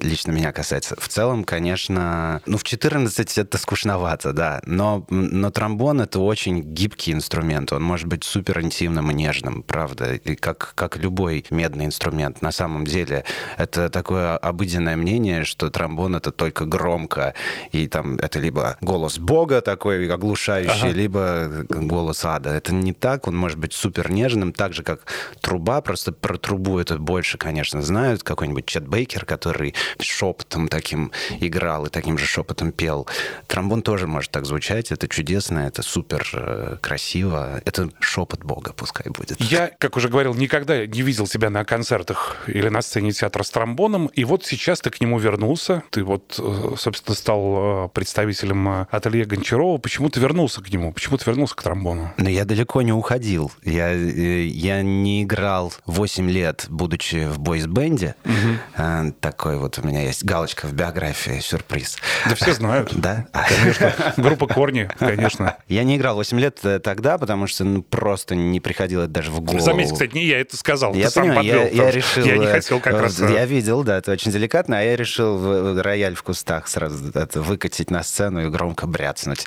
лично 0.00 0.32
меня 0.32 0.50
касается. 0.50 0.96
В 0.98 1.08
целом, 1.08 1.44
конечно, 1.44 2.42
ну 2.46 2.58
в 2.58 2.64
14 2.64 3.38
это 3.38 3.56
скучновато 3.56 4.32
да. 4.32 4.60
Но, 4.64 5.06
но 5.10 5.50
тромбон— 5.50 6.00
это 6.02 6.18
очень 6.18 6.60
гибкий 6.60 7.12
инструмент. 7.12 7.72
Он 7.72 7.84
может 7.84 8.08
быть 8.08 8.24
супер 8.24 8.60
интимным 8.62 9.12
и 9.12 9.14
нежным, 9.14 9.62
правда. 9.62 10.14
И 10.14 10.34
как, 10.34 10.72
как 10.74 10.96
любой 10.96 11.44
медный 11.50 11.84
инструмент. 11.84 12.42
На 12.42 12.50
самом 12.50 12.84
деле 12.84 13.24
это 13.56 13.90
такое 13.90 14.36
обыденное 14.36 14.87
мнение, 14.96 15.44
что 15.44 15.70
тромбон— 15.70 16.16
это 16.16 16.30
только 16.32 16.64
громко. 16.64 17.34
И 17.72 17.88
там 17.88 18.16
это 18.16 18.38
либо 18.38 18.76
голос 18.80 19.18
Бога 19.18 19.60
такой 19.60 20.10
оглушающий, 20.12 20.88
ага. 20.88 20.88
либо 20.88 21.66
голос 21.68 22.24
ада. 22.24 22.50
Это 22.50 22.72
не 22.72 22.92
так. 22.92 23.26
Он 23.26 23.36
может 23.36 23.58
быть 23.58 23.72
супер 23.72 24.10
нежным, 24.10 24.52
так 24.52 24.72
же, 24.72 24.82
как 24.82 25.00
труба. 25.40 25.80
Просто 25.80 26.12
про 26.12 26.36
трубу 26.38 26.78
это 26.78 26.98
больше, 26.98 27.38
конечно, 27.38 27.82
знают. 27.82 28.22
Какой-нибудь 28.22 28.66
Чет 28.66 28.86
Бейкер, 28.86 29.24
который 29.24 29.74
шепотом 30.00 30.68
таким 30.68 31.12
играл 31.40 31.86
и 31.86 31.90
таким 31.90 32.18
же 32.18 32.26
шепотом 32.26 32.72
пел. 32.72 33.06
Тромбон 33.46 33.82
тоже 33.82 34.06
может 34.06 34.30
так 34.30 34.46
звучать. 34.46 34.92
Это 34.92 35.08
чудесно, 35.08 35.60
это 35.60 35.82
супер 35.82 36.28
э, 36.32 36.76
красиво. 36.80 37.60
Это 37.64 37.90
шепот 38.00 38.44
Бога 38.44 38.72
пускай 38.72 39.10
будет. 39.10 39.40
Я, 39.40 39.70
как 39.78 39.96
уже 39.96 40.08
говорил, 40.08 40.34
никогда 40.34 40.86
не 40.86 41.02
видел 41.02 41.26
тебя 41.26 41.50
на 41.50 41.64
концертах 41.64 42.36
или 42.46 42.68
на 42.68 42.82
сцене 42.82 43.12
театра 43.12 43.42
с 43.42 43.50
тромбоном. 43.50 44.06
И 44.06 44.24
вот 44.24 44.44
сейчас 44.44 44.77
ты 44.82 44.90
к 44.90 45.00
нему 45.00 45.18
вернулся. 45.18 45.82
Ты 45.90 46.04
вот, 46.04 46.38
э, 46.38 46.74
собственно, 46.76 47.14
стал 47.14 47.86
э, 47.86 47.88
представителем 47.92 48.86
ателье 48.90 49.24
Гончарова. 49.24 49.78
Почему 49.78 50.08
ты 50.08 50.20
вернулся 50.20 50.62
к 50.62 50.70
нему? 50.70 50.92
Почему 50.92 51.16
ты 51.16 51.24
вернулся 51.26 51.54
к 51.54 51.62
тромбону? 51.62 52.12
Но 52.16 52.28
я 52.28 52.44
далеко 52.44 52.82
не 52.82 52.92
уходил. 52.92 53.50
Я, 53.62 53.90
я 53.92 54.82
не 54.82 55.22
играл 55.22 55.72
8 55.86 56.30
лет, 56.30 56.66
будучи 56.68 57.26
в 57.28 57.38
бойс-бенде. 57.38 58.14
Угу. 58.24 59.14
Такой 59.20 59.58
вот 59.58 59.78
у 59.78 59.86
меня 59.86 60.02
есть 60.02 60.24
галочка 60.24 60.66
в 60.66 60.72
биографии, 60.72 61.40
сюрприз. 61.40 61.98
Да 62.28 62.34
все 62.34 62.52
знают. 62.52 62.92
Да? 62.98 63.28
Конечно. 63.32 63.94
Группа 64.16 64.46
«Корни», 64.46 64.88
конечно. 64.98 65.56
Я 65.68 65.84
не 65.84 65.96
играл 65.96 66.16
8 66.16 66.40
лет 66.40 66.58
э, 66.64 66.78
тогда, 66.80 67.16
потому 67.16 67.46
что 67.46 67.64
ну, 67.64 67.82
просто 67.82 68.34
не 68.34 68.58
приходило 68.60 69.06
даже 69.06 69.30
в 69.30 69.40
голову. 69.40 69.60
Заметьте, 69.60 69.92
кстати, 69.92 70.14
не 70.14 70.26
я 70.26 70.40
это 70.40 70.56
сказал, 70.56 70.94
я 70.94 71.06
ты 71.06 71.12
сам 71.12 71.28
понимаю, 71.28 71.46
подвел. 71.46 71.62
Я, 71.72 71.84
я 71.84 71.90
решил... 71.90 72.24
Я 72.24 72.38
не 72.38 72.46
хотел 72.46 72.80
как 72.80 73.00
раз... 73.00 73.18
Я 73.20 73.46
видел, 73.46 73.84
да, 73.84 73.98
это 73.98 74.12
очень 74.12 74.32
деликатно, 74.32 74.67
а 74.76 74.82
я 74.82 74.96
решил 74.96 75.80
рояль 75.80 76.14
в 76.14 76.22
кустах 76.22 76.68
сразу 76.68 77.10
это 77.14 77.40
выкатить 77.40 77.90
на 77.90 78.02
сцену 78.02 78.46
и 78.46 78.50
громко 78.50 78.86
бряцнуть. 78.86 79.46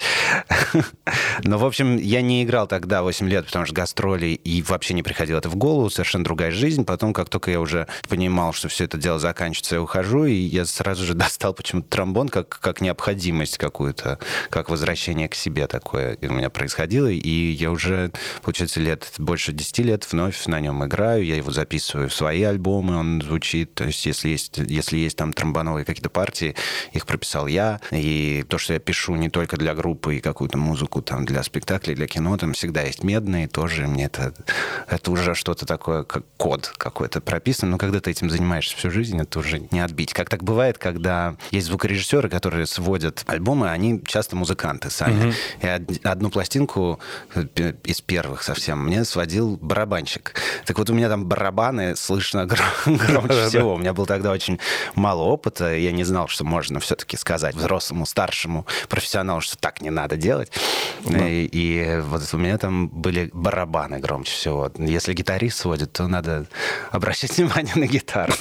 Но, 1.43 1.57
в 1.57 1.65
общем, 1.65 1.97
я 1.97 2.21
не 2.21 2.43
играл 2.43 2.67
тогда 2.67 3.03
8 3.03 3.27
лет, 3.29 3.45
потому 3.45 3.65
что 3.65 3.75
гастроли, 3.75 4.27
и 4.27 4.61
вообще 4.61 4.93
не 4.93 5.03
приходило 5.03 5.39
это 5.39 5.49
в 5.49 5.55
голову, 5.55 5.89
совершенно 5.89 6.23
другая 6.23 6.51
жизнь. 6.51 6.85
Потом, 6.85 7.13
как 7.13 7.29
только 7.29 7.51
я 7.51 7.59
уже 7.59 7.87
понимал, 8.07 8.53
что 8.53 8.67
все 8.67 8.85
это 8.85 8.97
дело 8.97 9.19
заканчивается, 9.19 9.75
я 9.75 9.81
ухожу, 9.81 10.25
и 10.25 10.33
я 10.33 10.65
сразу 10.65 11.05
же 11.05 11.13
достал 11.21 11.53
почему-то 11.53 11.89
тромбон 11.89 12.29
как, 12.29 12.59
как 12.59 12.81
необходимость 12.81 13.57
какую-то, 13.57 14.19
как 14.49 14.69
возвращение 14.69 15.29
к 15.29 15.35
себе 15.35 15.67
такое 15.67 16.17
у 16.21 16.33
меня 16.33 16.49
происходило, 16.49 17.07
и 17.07 17.51
я 17.51 17.71
уже, 17.71 18.11
получается, 18.41 18.79
лет, 18.79 19.11
больше 19.17 19.51
10 19.51 19.79
лет 19.79 20.07
вновь 20.11 20.45
на 20.45 20.59
нем 20.59 20.85
играю, 20.85 21.25
я 21.25 21.35
его 21.35 21.51
записываю 21.51 22.09
в 22.09 22.13
свои 22.13 22.43
альбомы, 22.43 22.97
он 22.97 23.21
звучит, 23.21 23.73
то 23.73 23.85
есть 23.85 24.05
если 24.05 24.29
есть, 24.29 24.57
если 24.57 24.97
есть 24.97 25.10
там 25.15 25.33
тромбоновые 25.33 25.85
какие-то 25.85 26.09
партии, 26.09 26.55
их 26.91 27.05
прописал 27.05 27.47
я, 27.47 27.79
и 27.91 28.45
то, 28.47 28.57
что 28.57 28.73
я 28.73 28.79
пишу 28.79 29.15
не 29.15 29.29
только 29.29 29.57
для 29.57 29.73
группы 29.73 30.17
и 30.17 30.19
какую-то 30.19 30.57
музыку 30.57 31.01
там 31.01 31.25
для 31.25 31.43
спектаклей, 31.43 31.95
для 31.95 32.07
кино, 32.07 32.37
там 32.37 32.53
всегда 32.53 32.81
есть 32.81 33.03
медные, 33.03 33.47
тоже 33.47 33.87
мне 33.87 34.05
это, 34.05 34.33
это 34.87 35.11
уже 35.11 35.35
что-то 35.35 35.65
такое, 35.65 36.03
как 36.03 36.23
код 36.37 36.73
какой-то 36.77 37.21
прописан, 37.21 37.69
но 37.69 37.77
когда 37.77 37.99
ты 37.99 38.11
этим 38.11 38.29
занимаешься 38.29 38.75
всю 38.75 38.91
жизнь, 38.91 39.19
это 39.19 39.39
уже 39.39 39.59
не 39.71 39.79
отбить. 39.79 40.13
Как 40.13 40.29
так 40.29 40.43
бывает, 40.43 40.77
когда 40.77 41.35
есть 41.51 41.67
звукорежиссеры, 41.67 42.29
которые 42.29 42.65
сводят 42.65 43.23
альбомы, 43.27 43.69
они 43.69 44.01
часто 44.05 44.35
музыканты 44.35 44.89
сами. 44.89 45.29
Угу. 45.29 45.33
И 45.61 45.99
одну 46.03 46.29
пластинку 46.29 46.99
э, 47.35 47.73
из 47.83 48.01
первых 48.01 48.43
совсем 48.43 48.85
мне 48.85 49.05
сводил 49.05 49.57
барабанщик. 49.61 50.35
Так 50.65 50.77
вот 50.77 50.89
у 50.89 50.93
меня 50.93 51.09
там 51.09 51.25
барабаны 51.25 51.95
слышно 51.95 52.45
громче 52.85 53.47
всего. 53.47 53.75
У 53.75 53.77
меня 53.77 53.93
был 53.93 54.05
тогда 54.05 54.31
очень 54.31 54.59
мало 55.01 55.23
опыта, 55.23 55.75
я 55.75 55.91
не 55.91 56.03
знал, 56.03 56.27
что 56.27 56.45
можно 56.45 56.79
все-таки 56.79 57.17
сказать 57.17 57.55
взрослому, 57.55 58.05
старшему 58.05 58.65
профессионалу, 58.87 59.41
что 59.41 59.57
так 59.57 59.81
не 59.81 59.89
надо 59.89 60.15
делать. 60.15 60.51
И, 61.05 61.49
и 61.51 61.99
вот 62.01 62.21
у 62.33 62.37
меня 62.37 62.57
там 62.57 62.87
были 62.87 63.29
барабаны 63.33 63.99
громче 63.99 64.31
всего. 64.31 64.71
Если 64.77 65.13
гитарист 65.13 65.57
сводит, 65.57 65.91
то 65.91 66.07
надо 66.07 66.45
обращать 66.91 67.31
внимание 67.37 67.73
на 67.75 67.87
гитару. 67.87 68.33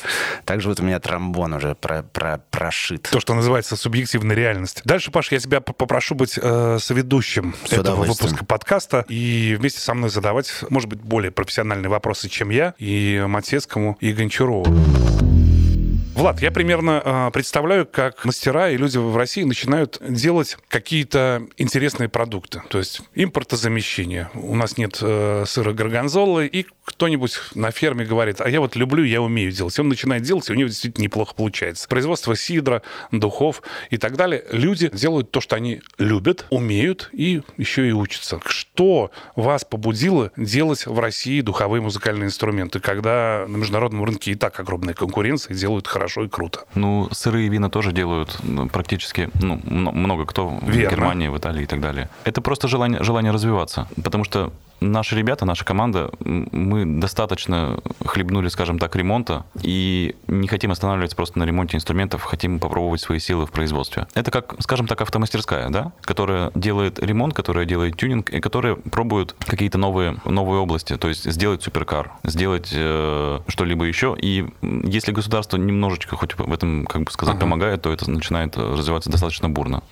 Также 0.45 0.69
вот 0.69 0.81
у 0.81 0.83
меня 0.83 1.00
тромбон 1.00 1.55
уже 1.55 1.75
про, 1.75 2.02
про, 2.02 2.38
прошит. 2.50 3.09
То, 3.11 3.21
что 3.21 3.35
называется 3.35 3.76
субъективная 3.76 4.37
реальность. 4.37 4.83
Дальше, 4.85 5.11
Паш, 5.11 5.33
я 5.33 5.38
тебя 5.38 5.61
попрошу 5.61 6.14
быть 6.14 6.38
э, 6.40 6.79
соведущим 6.79 7.55
С 7.64 7.73
этого 7.73 8.05
выпуска 8.05 8.45
подкаста 8.45 9.05
и 9.09 9.57
вместе 9.59 9.81
со 9.81 9.95
мной 9.95 10.11
задавать, 10.11 10.52
может 10.69 10.88
быть, 10.88 11.00
более 11.00 11.31
профессиональные 11.31 11.88
вопросы, 11.88 12.29
чем 12.29 12.50
я, 12.50 12.75
и 12.79 13.25
Матецкому, 13.26 13.97
и 14.00 14.12
Гончарову. 14.12 15.40
Влад, 16.14 16.43
я 16.43 16.50
примерно 16.50 17.00
э, 17.02 17.31
представляю, 17.33 17.87
как 17.87 18.25
мастера 18.25 18.69
и 18.69 18.76
люди 18.76 18.99
в 18.99 19.17
России 19.17 19.43
начинают 19.45 19.99
делать 20.07 20.59
какие-то 20.69 21.47
интересные 21.57 22.09
продукты. 22.09 22.62
То 22.69 22.79
есть 22.79 23.00
импортозамещение. 23.14 24.29
У 24.35 24.55
нас 24.55 24.76
нет 24.76 24.99
э, 25.00 25.45
сыра 25.47 25.73
горгонзолы, 25.73 26.47
и 26.47 26.67
кто-нибудь 26.85 27.40
на 27.55 27.71
ферме 27.71 28.05
говорит, 28.05 28.40
а 28.40 28.50
я 28.50 28.61
вот 28.61 28.76
люблю, 28.76 29.05
я 29.05 29.23
умею 29.23 29.52
делать. 29.52 29.79
И 29.79 29.81
он 29.81 29.88
начинает 29.88 30.23
делать, 30.23 30.50
и 30.50 30.52
у 30.52 30.57
него 30.57 30.69
действительно 30.69 31.05
неплохо 31.05 31.35
получается. 31.35 31.88
Производство 31.88 32.37
сидра, 32.37 32.83
духов 33.12 33.62
и 33.88 33.97
так 33.97 34.17
далее. 34.17 34.45
Люди 34.50 34.90
делают 34.93 35.31
то, 35.31 35.40
что 35.40 35.57
они 35.57 35.81
любят, 35.97 36.45
умеют 36.50 37.09
и 37.12 37.40
еще 37.57 37.88
и 37.88 37.93
учатся. 37.93 38.40
Что 38.45 39.11
вас 39.37 39.64
побудило 39.64 40.33
делать 40.37 40.87
в 40.87 40.99
России 40.99 41.40
духовые 41.40 41.81
музыкальные 41.81 42.26
инструменты, 42.26 42.81
когда 42.81 43.47
на 43.49 43.57
международном 43.57 44.05
рынке 44.05 44.33
и 44.33 44.35
так 44.35 44.59
огромная 44.59 44.95
конкуренция, 44.95 45.55
делают 45.55 45.87
хорошо 45.87 46.00
хорошо 46.00 46.25
и 46.25 46.28
круто. 46.28 46.61
Ну, 46.75 47.09
сырые 47.12 47.49
вина 47.50 47.69
тоже 47.69 47.92
делают 47.92 48.38
ну, 48.42 48.69
практически 48.69 49.28
ну, 49.42 49.61
много 49.66 50.25
кто 50.25 50.59
Верно. 50.62 50.88
в 50.88 50.90
Германии, 50.90 51.28
в 51.28 51.37
Италии 51.37 51.64
и 51.64 51.66
так 51.66 51.80
далее. 51.80 52.09
Это 52.25 52.40
просто 52.40 52.69
желание, 52.69 53.02
желание 53.02 53.33
развиваться. 53.33 53.87
Потому 54.02 54.25
что 54.25 54.50
наши 54.80 55.16
ребята, 55.16 55.45
наша 55.45 55.64
команда, 55.64 56.11
мы 56.21 56.85
достаточно 56.85 57.78
хлебнули, 58.04 58.49
скажем 58.49 58.78
так, 58.78 58.97
ремонта 58.97 59.45
и 59.62 60.16
не 60.26 60.49
хотим 60.49 60.71
останавливаться 60.71 61.16
просто 61.16 61.38
на 61.38 61.45
ремонте 61.45 61.76
инструментов, 61.76 62.23
хотим 62.23 62.59
попробовать 62.59 63.00
свои 63.00 63.19
силы 63.19 63.47
в 63.47 63.50
производстве. 63.50 64.07
Это 64.14 64.30
как, 64.30 64.54
скажем 64.61 64.87
так, 64.87 65.00
автомастерская, 65.00 65.69
да, 65.69 65.92
которая 66.02 66.50
делает 66.54 66.99
ремонт, 66.99 67.35
которая 67.35 67.66
делает 67.66 67.97
тюнинг 67.97 68.30
и 68.30 68.40
которая 68.40 68.75
пробует 68.75 69.35
какие-то 69.38 69.78
новые, 69.78 70.16
новые 70.25 70.61
области, 70.61 70.97
то 70.97 71.09
есть 71.09 71.30
сделать 71.30 71.62
суперкар, 71.62 72.12
сделать 72.25 72.71
э, 72.73 73.40
что-либо 73.49 73.85
еще. 73.85 74.16
И 74.21 74.49
если 74.62 75.12
государство 75.12 75.57
немножечко 75.91 76.17
хоть 76.17 76.35
в 76.37 76.53
этом, 76.53 76.87
как 76.87 77.03
бы 77.03 77.11
сказать, 77.11 77.35
ага. 77.35 77.43
помогает, 77.43 77.83
то 77.83 77.93
это 77.93 78.11
начинает 78.11 78.57
развиваться 78.57 79.11
достаточно 79.11 79.49
бурно. 79.49 79.83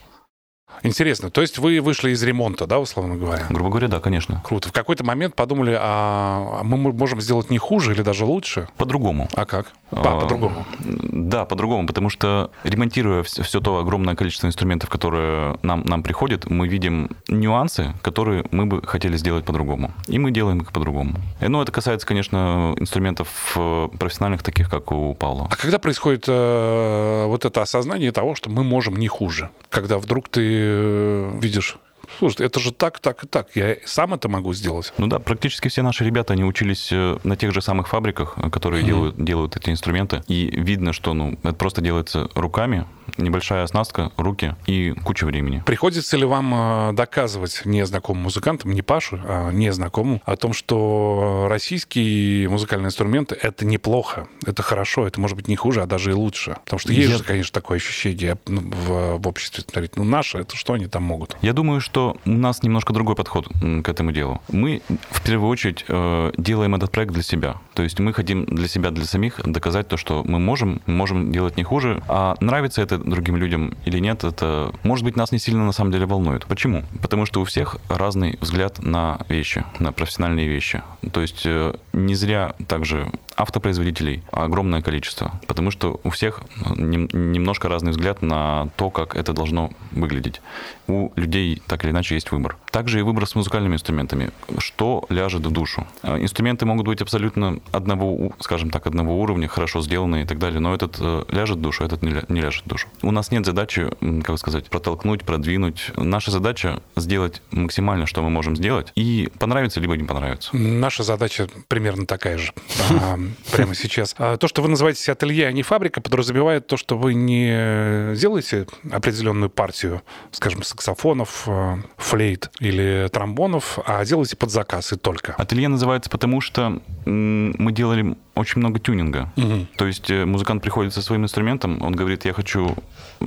Интересно. 0.82 1.30
То 1.30 1.40
есть 1.40 1.58
вы 1.58 1.80
вышли 1.80 2.11
из 2.11 2.23
ремонта, 2.23 2.66
да, 2.66 2.78
условно 2.78 3.16
говоря? 3.16 3.47
Грубо 3.50 3.70
говоря, 3.70 3.88
да, 3.88 4.00
конечно. 4.00 4.42
Круто. 4.44 4.68
В 4.68 4.73
какой-то 4.73 5.04
момент 5.04 5.35
подумали, 5.35 5.76
а 5.78 6.62
мы 6.62 6.76
можем 6.76 7.20
сделать 7.20 7.50
не 7.50 7.58
хуже 7.58 7.92
или 7.92 8.02
даже 8.02 8.25
лучше? 8.25 8.68
По-другому. 8.76 9.28
А 9.35 9.44
как? 9.44 9.73
А, 9.90 10.20
по-другому. 10.20 10.66
Да, 10.80 11.44
по-другому, 11.44 11.87
потому 11.87 12.11
что 12.11 12.50
ремонтируя 12.64 13.23
все, 13.23 13.42
все 13.42 13.61
то 13.61 13.78
огромное 13.78 14.14
количество 14.14 14.47
инструментов, 14.47 14.90
которые 14.90 15.58
нам, 15.62 15.82
нам 15.85 16.02
приходят, 16.02 16.49
мы 16.50 16.68
видим 16.68 17.11
нюансы, 17.28 17.94
которые 18.02 18.44
мы 18.50 18.66
бы 18.66 18.82
хотели 18.87 19.16
сделать 19.16 19.44
по-другому. 19.44 19.92
И 20.06 20.18
мы 20.18 20.30
делаем 20.30 20.61
их 20.61 20.73
по-другому. 20.73 21.14
И, 21.40 21.49
ну, 21.49 21.62
это 21.62 21.73
касается, 21.73 22.06
конечно, 22.06 22.75
инструментов 22.78 23.54
э, 23.56 23.88
профессиональных, 23.99 24.42
таких 24.42 24.68
как 24.68 24.92
у 24.92 25.14
Павла. 25.14 25.49
А 25.50 25.56
когда 25.56 25.78
происходит 25.78 26.25
э, 26.28 27.25
вот 27.26 27.44
это 27.44 27.62
осознание 27.62 28.12
того, 28.12 28.35
что 28.35 28.50
мы 28.50 28.64
можем 28.64 28.97
не 28.97 29.08
хуже? 29.08 29.50
Когда 29.70 29.99
вдруг 29.99 30.28
ты 30.28 30.67
э, 30.68 31.38
видишь 31.40 31.76
слушай, 32.18 32.46
это 32.46 32.60
же 32.60 32.72
так, 32.72 32.98
так 33.00 33.24
и 33.24 33.26
так, 33.26 33.48
я 33.54 33.76
сам 33.84 34.14
это 34.14 34.28
могу 34.28 34.54
сделать. 34.54 34.92
Ну 34.98 35.06
да, 35.06 35.18
практически 35.18 35.68
все 35.68 35.82
наши 35.82 36.04
ребята, 36.04 36.32
они 36.32 36.44
учились 36.44 36.88
э, 36.92 37.18
на 37.24 37.36
тех 37.36 37.52
же 37.52 37.60
самых 37.60 37.88
фабриках, 37.88 38.36
которые 38.52 38.82
mm-hmm. 38.82 38.86
делают, 38.86 39.24
делают 39.24 39.56
эти 39.56 39.70
инструменты, 39.70 40.22
и 40.28 40.50
видно, 40.50 40.92
что 40.92 41.14
ну, 41.14 41.38
это 41.42 41.54
просто 41.54 41.80
делается 41.80 42.28
руками, 42.34 42.86
небольшая 43.16 43.64
оснастка, 43.64 44.12
руки 44.16 44.54
и 44.66 44.94
куча 45.04 45.24
времени. 45.24 45.62
Приходится 45.66 46.16
ли 46.16 46.24
вам 46.24 46.90
э, 46.90 46.92
доказывать 46.94 47.62
незнакомым 47.64 48.24
музыкантам, 48.24 48.72
не 48.72 48.82
Пашу, 48.82 49.20
а 49.24 49.50
незнакомым, 49.50 50.22
о 50.24 50.36
том, 50.36 50.52
что 50.52 51.46
российские 51.48 52.48
музыкальные 52.48 52.88
инструменты— 52.88 53.36
это 53.42 53.64
неплохо, 53.64 54.28
это 54.46 54.62
хорошо, 54.62 55.06
это 55.06 55.20
может 55.20 55.36
быть 55.36 55.48
не 55.48 55.56
хуже, 55.56 55.82
а 55.82 55.86
даже 55.86 56.10
и 56.10 56.14
лучше? 56.14 56.58
Потому 56.64 56.78
что 56.78 56.92
есть 56.92 57.10
Я... 57.10 57.18
же, 57.18 57.24
конечно, 57.24 57.52
такое 57.52 57.76
ощущение 57.76 58.38
ну, 58.46 58.60
в, 58.60 59.18
в 59.18 59.28
обществе, 59.28 59.64
смотреть, 59.68 59.96
ну 59.96 60.04
наши, 60.04 60.38
это 60.38 60.56
что 60.56 60.74
они 60.74 60.86
там 60.86 61.02
могут? 61.02 61.36
Я 61.42 61.52
думаю, 61.52 61.80
что 61.80 61.98
у 61.99 62.31
нас 62.31 62.62
немножко 62.62 62.93
другой 62.93 63.14
подход 63.17 63.49
к 63.49 63.88
этому 63.88 64.12
делу. 64.12 64.40
Мы 64.50 64.83
в 65.11 65.23
первую 65.23 65.50
очередь 65.50 65.85
э, 65.88 66.33
делаем 66.37 66.75
этот 66.75 66.90
проект 66.90 67.12
для 67.12 67.23
себя. 67.23 67.57
То 67.75 67.83
есть 67.83 68.00
мы 68.00 68.12
хотим 68.12 68.45
для 68.45 68.69
себя, 68.69 68.90
для 68.90 69.05
самих 69.05 69.40
доказать 69.45 69.88
то, 69.88 69.97
что 69.97 70.23
мы 70.25 70.38
можем, 70.38 70.81
можем 70.87 71.33
делать 71.33 71.57
не 71.57 71.64
хуже. 71.64 72.02
А 72.09 72.37
нравится 72.40 72.83
это 72.83 72.99
другим 72.99 73.37
людям 73.37 73.75
или 73.85 73.99
нет, 73.99 74.25
это, 74.25 74.73
может 74.83 75.05
быть, 75.05 75.17
нас 75.17 75.33
не 75.33 75.38
сильно 75.38 75.64
на 75.64 75.73
самом 75.73 75.93
деле 75.93 76.07
волнует. 76.07 76.47
Почему? 76.47 76.85
Потому 77.02 77.26
что 77.26 77.40
у 77.40 77.45
всех 77.45 77.76
разный 77.88 78.38
взгляд 78.40 78.83
на 78.83 79.21
вещи, 79.28 79.64
на 79.78 79.93
профессиональные 79.93 80.49
вещи. 80.49 80.83
То 81.12 81.21
есть 81.21 81.43
э, 81.45 81.75
не 81.93 82.14
зря 82.14 82.55
также 82.67 83.11
автопроизводителей 83.38 84.23
огромное 84.33 84.83
количество, 84.83 85.40
потому 85.47 85.71
что 85.71 86.00
у 86.02 86.11
всех 86.11 86.42
немножко 86.76 87.68
разный 87.68 87.92
взгляд 87.92 88.21
на 88.21 88.68
то, 88.76 88.90
как 88.90 89.14
это 89.14 89.33
должно 89.33 89.71
выглядеть. 89.92 90.40
У 90.88 91.12
людей 91.14 91.62
так 91.66 91.85
или 91.85 91.92
иначе 91.92 92.16
есть 92.16 92.33
выбор. 92.33 92.57
Также 92.78 93.00
и 93.00 93.02
выбор 93.02 93.26
с 93.26 93.35
музыкальными 93.35 93.75
инструментами. 93.75 94.30
Что 94.58 95.04
ляжет 95.08 95.44
в 95.44 95.50
душу? 95.50 95.85
Э, 96.04 96.16
инструменты 96.23 96.64
могут 96.64 96.87
быть 96.87 97.02
абсолютно 97.02 97.58
одного, 97.73 98.30
скажем 98.38 98.70
так, 98.70 98.87
одного 98.87 99.20
уровня, 99.20 99.49
хорошо 99.49 99.80
сделанные 99.80 100.23
и 100.23 100.26
так 100.28 100.38
далее, 100.38 100.61
но 100.61 100.73
этот 100.73 100.97
э, 101.00 101.25
ляжет 101.28 101.56
в 101.56 101.61
душу, 101.61 101.82
этот 101.82 102.02
не 102.02 102.40
ляжет 102.40 102.64
в 102.66 102.68
душу. 102.68 102.87
У 103.02 103.11
нас 103.11 103.32
нет 103.32 103.44
задачи, 103.44 103.88
как 104.23 104.38
сказать, 104.38 104.66
протолкнуть, 104.70 105.25
продвинуть. 105.25 105.90
Наша 105.97 106.30
задача 106.30 106.80
сделать 106.94 107.42
максимально, 107.50 108.06
что 108.06 108.23
мы 108.23 108.30
можем 108.30 108.54
сделать, 108.54 108.92
и 108.94 109.28
понравится, 109.40 109.80
либо 109.80 109.97
не 109.97 110.04
понравится. 110.04 110.56
Наша 110.56 111.02
задача 111.02 111.49
примерно 111.66 112.06
такая 112.06 112.38
же 112.38 112.52
а, 112.90 113.18
прямо 113.50 113.75
сейчас. 113.75 114.14
А, 114.18 114.37
то, 114.37 114.47
что 114.47 114.62
вы 114.62 114.68
называете 114.68 115.11
ателье, 115.11 115.49
а 115.49 115.50
не 115.50 115.64
фабрика, 115.64 116.00
подразумевает 116.00 116.68
то, 116.68 116.76
что 116.76 116.97
вы 116.97 117.14
не 117.14 118.14
делаете 118.14 118.68
определенную 118.92 119.50
партию, 119.50 120.02
скажем, 120.30 120.62
саксофонов, 120.62 121.42
а, 121.49 121.80
флейт 121.97 122.52
или 122.68 123.08
тромбонов, 123.08 123.78
а 123.87 124.04
делаете 124.04 124.37
под 124.37 124.50
заказ 124.50 124.92
и 124.92 124.96
только. 124.96 125.34
Ателье 125.38 125.68
называется 125.68 126.10
потому, 126.10 126.40
что 126.40 126.80
мы 127.04 127.72
делали 127.72 128.16
очень 128.34 128.60
много 128.60 128.78
тюнинга. 128.78 129.32
Угу. 129.37 129.66
То 129.76 129.87
есть 129.87 130.10
э, 130.10 130.25
музыкант 130.25 130.62
приходит 130.62 130.92
со 130.92 131.02
своим 131.02 131.25
инструментом, 131.25 131.82
он 131.82 131.94
говорит, 131.94 132.25
я 132.25 132.32
хочу 132.32 132.76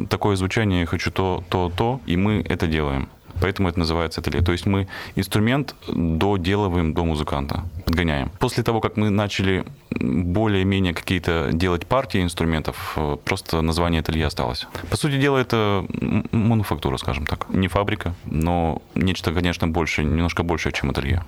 такое 0.10 0.36
звучание, 0.36 0.82
я 0.82 0.86
хочу 0.86 1.12
то, 1.12 1.44
то, 1.50 1.72
то, 1.76 2.02
и 2.06 2.16
мы 2.18 2.46
это 2.48 2.68
делаем. 2.68 3.10
Поэтому 3.42 3.70
это 3.70 3.80
называется 3.80 4.22
ателье. 4.22 4.42
То 4.42 4.52
есть 4.52 4.66
мы 4.66 4.88
инструмент 5.16 5.76
доделываем 5.88 6.94
до 6.94 7.04
музыканта, 7.04 7.64
подгоняем. 7.86 8.32
После 8.40 8.64
того, 8.64 8.80
как 8.80 8.98
мы 8.98 9.10
начали 9.10 9.66
более-менее 9.90 10.94
какие-то 10.94 11.50
делать 11.52 11.86
партии 11.86 12.22
инструментов, 12.22 12.94
э, 12.96 13.18
просто 13.24 13.62
название 13.62 14.02
ателье 14.02 14.26
осталось. 14.26 14.68
По 14.90 14.98
сути 14.98 15.20
дела, 15.20 15.38
это 15.38 15.86
мануфактура, 16.32 16.98
скажем 16.98 17.26
так. 17.26 17.48
Не 17.50 17.68
фабрика, 17.68 18.14
но 18.26 18.82
нечто, 18.96 19.34
конечно, 19.34 19.68
больше, 19.68 20.04
немножко 20.04 20.44
больше, 20.44 20.72
чем 20.72 20.92
ателье. 20.92 21.24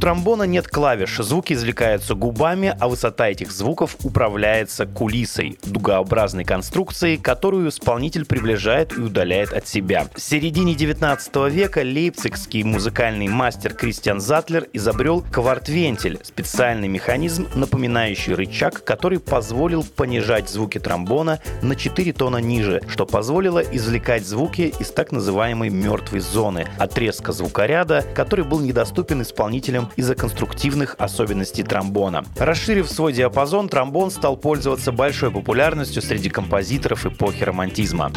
Тромбона 0.00 0.44
нет 0.44 0.68
клавиш, 0.68 1.16
звуки 1.18 1.54
извлекаются 1.54 2.14
губами, 2.14 2.76
а 2.78 2.88
высота 2.88 3.28
этих 3.28 3.50
звуков 3.50 3.96
управляется 4.04 4.86
кулисой, 4.86 5.58
дугообразной 5.64 6.44
конструкцией, 6.44 7.16
которую 7.16 7.68
исполнитель 7.68 8.24
приближает 8.24 8.96
и 8.96 9.00
удаляет 9.00 9.52
от 9.52 9.66
себя. 9.66 10.06
В 10.14 10.20
середине 10.20 10.76
19 10.76 11.52
века 11.52 11.82
лейпцигский 11.82 12.62
музыкальный 12.62 13.26
мастер 13.26 13.74
Кристиан 13.74 14.20
Затлер 14.20 14.68
изобрел 14.72 15.24
квартвентиль, 15.32 16.20
специальный 16.22 16.86
механизм, 16.86 17.48
напоминающий 17.56 18.34
рычаг, 18.34 18.84
который 18.84 19.18
позволил 19.18 19.82
понижать 19.82 20.48
звуки 20.48 20.78
тромбона 20.78 21.40
на 21.60 21.74
4 21.74 22.12
тона 22.12 22.36
ниже, 22.36 22.82
что 22.88 23.04
позволило 23.04 23.58
извлекать 23.58 24.24
звуки 24.24 24.72
из 24.78 24.92
так 24.92 25.10
называемой 25.10 25.70
мертвой 25.70 26.20
зоны, 26.20 26.68
отрезка 26.78 27.32
звукоряда, 27.32 28.04
который 28.14 28.44
был 28.44 28.60
недоступен 28.60 29.22
исполнителям 29.22 29.87
из-за 29.96 30.14
конструктивных 30.14 30.96
особенностей 30.98 31.62
тромбона. 31.62 32.24
Расширив 32.36 32.90
свой 32.90 33.12
диапазон, 33.12 33.68
тромбон 33.68 34.10
стал 34.10 34.36
пользоваться 34.36 34.92
большой 34.92 35.30
популярностью 35.30 36.02
среди 36.02 36.28
композиторов 36.30 37.06
эпохи 37.06 37.44
романтизма. 37.44 38.12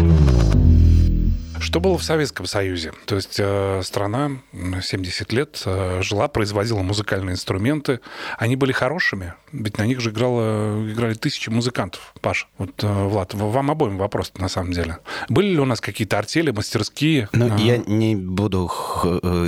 Что 1.62 1.80
было 1.80 1.98
в 1.98 2.04
Советском 2.04 2.48
Союзе? 2.48 2.92
То 3.06 3.16
есть 3.16 3.36
э, 3.38 3.82
страна 3.84 4.32
70 4.52 5.32
лет 5.32 5.62
э, 5.66 6.02
жила, 6.02 6.28
производила 6.28 6.82
музыкальные 6.82 7.34
инструменты. 7.34 8.00
Они 8.40 8.56
были 8.56 8.72
хорошими, 8.72 9.36
ведь 9.52 9.78
на 9.78 9.86
них 9.86 10.02
же 10.02 10.10
играло, 10.10 10.84
играли 10.92 11.14
тысячи 11.14 11.50
музыкантов. 11.50 12.14
Паш, 12.20 12.48
вот, 12.58 12.84
э, 12.84 12.88
Влад, 12.88 13.36
вам 13.36 13.70
обоим 13.70 13.98
вопрос 14.00 14.34
на 14.38 14.50
самом 14.50 14.72
деле. 14.72 14.98
Были 15.30 15.50
ли 15.50 15.60
у 15.60 15.66
нас 15.66 15.80
какие-то 15.82 16.18
артели, 16.18 16.50
мастерские? 16.50 17.30
Ну, 17.32 17.54
а... 17.54 17.58
я 17.60 17.78
не 17.78 18.16
буду 18.16 18.72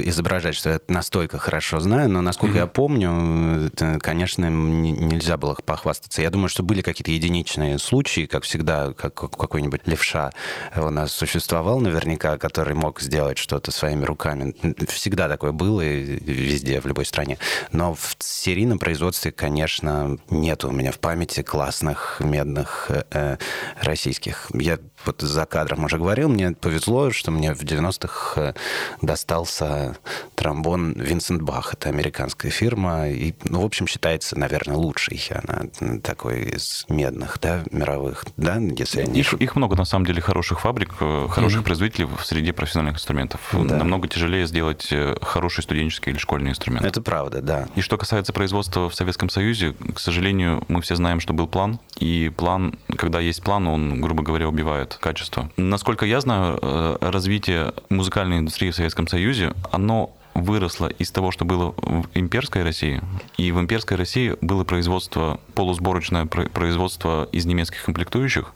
изображать, 0.05 0.55
что 0.55 0.69
я 0.69 0.79
настолько 0.87 1.39
хорошо 1.39 1.79
знаю, 1.79 2.09
но, 2.09 2.21
насколько 2.21 2.57
mm-hmm. 2.57 2.59
я 2.59 2.67
помню, 2.67 3.67
это, 3.67 3.97
конечно, 3.99 4.47
нельзя 4.49 5.37
было 5.37 5.55
похвастаться. 5.55 6.21
Я 6.21 6.29
думаю, 6.29 6.49
что 6.49 6.61
были 6.61 6.81
какие-то 6.81 7.11
единичные 7.11 7.79
случаи, 7.79 8.27
как 8.27 8.43
всегда, 8.43 8.93
как 8.93 9.15
какой-нибудь 9.15 9.81
левша 9.87 10.31
у 10.75 10.89
нас 10.89 11.11
существовал, 11.11 11.79
наверное, 11.79 12.02
наверняка, 12.03 12.37
который 12.37 12.75
мог 12.75 13.01
сделать 13.01 13.37
что-то 13.37 13.71
своими 13.71 14.03
руками. 14.05 14.53
Всегда 14.87 15.27
такое 15.27 15.51
было 15.51 15.81
и 15.81 16.19
везде, 16.19 16.81
в 16.81 16.85
любой 16.85 17.05
стране. 17.05 17.37
Но 17.71 17.93
в 17.93 18.15
серийном 18.19 18.79
производстве, 18.79 19.31
конечно, 19.31 20.17
нет 20.29 20.63
у 20.65 20.71
меня 20.71 20.91
в 20.91 20.99
памяти 20.99 21.41
классных 21.41 22.19
медных 22.19 22.89
э, 22.89 23.37
российских. 23.81 24.49
Я 24.53 24.79
вот 25.05 25.21
за 25.21 25.45
кадром 25.45 25.85
уже 25.85 25.97
говорил, 25.97 26.29
мне 26.29 26.51
повезло, 26.51 27.11
что 27.11 27.31
мне 27.31 27.53
в 27.53 27.63
90-х 27.63 28.41
э, 28.41 28.53
достался 29.01 29.97
тромбон 30.35 30.93
Винсент 30.93 31.41
Бах. 31.41 31.73
Это 31.73 31.89
американская 31.89 32.51
фирма. 32.51 33.09
И, 33.09 33.33
ну, 33.43 33.61
в 33.61 33.65
общем, 33.65 33.87
считается, 33.87 34.37
наверное, 34.37 34.75
лучшей. 34.75 35.21
Она 35.31 35.69
такой 36.01 36.43
из 36.43 36.85
медных, 36.89 37.39
да, 37.41 37.63
мировых, 37.71 38.25
да, 38.37 38.57
если 38.57 39.01
я 39.01 39.05
не 39.05 39.19
их, 39.19 39.33
их 39.33 39.55
много, 39.55 39.75
на 39.75 39.85
самом 39.85 40.05
деле, 40.05 40.21
хороших 40.21 40.61
фабрик, 40.61 40.93
э, 40.99 41.27
хороших 41.29 41.61
mm-hmm. 41.61 41.63
производителей 41.63 42.05
в 42.05 42.25
среде 42.25 42.53
профессиональных 42.53 42.95
инструментов. 42.97 43.41
Да. 43.53 43.77
Намного 43.77 44.07
тяжелее 44.07 44.47
сделать 44.47 44.87
э, 44.91 45.15
хороший 45.21 45.63
студенческий 45.63 46.11
или 46.11 46.19
школьный 46.19 46.51
инструмент. 46.51 46.85
Это 46.85 47.01
правда, 47.01 47.41
да. 47.41 47.67
И 47.75 47.81
что 47.81 47.97
касается 47.97 48.33
производства 48.33 48.89
в 48.89 48.95
Советском 48.95 49.29
Союзе, 49.29 49.73
к 49.93 49.99
сожалению, 49.99 50.63
мы 50.67 50.81
все 50.81 50.95
знаем, 50.95 51.19
что 51.19 51.33
был 51.33 51.47
план. 51.47 51.79
И 51.99 52.31
план, 52.35 52.77
когда 52.97 53.19
есть 53.19 53.43
план, 53.43 53.67
он, 53.67 54.01
грубо 54.01 54.23
говоря, 54.23 54.47
убивает 54.47 54.92
качество. 54.99 55.49
Насколько 55.57 56.05
я 56.05 56.21
знаю, 56.21 56.59
э, 56.61 56.97
развитие 57.01 57.73
музыкальной 57.89 58.39
индустрии 58.39 58.71
в 58.71 58.75
Советском 58.75 59.07
Союзе, 59.07 59.53
оно 59.71 60.15
выросло 60.33 60.87
из 60.87 61.11
того, 61.11 61.31
что 61.31 61.45
было 61.45 61.73
в 61.77 62.05
имперской 62.13 62.63
России. 62.63 63.01
И 63.37 63.51
в 63.51 63.59
имперской 63.59 63.97
России 63.97 64.35
было 64.41 64.63
производство, 64.63 65.39
полусборочное 65.53 66.25
производство 66.25 67.27
из 67.31 67.45
немецких 67.45 67.83
комплектующих 67.83 68.53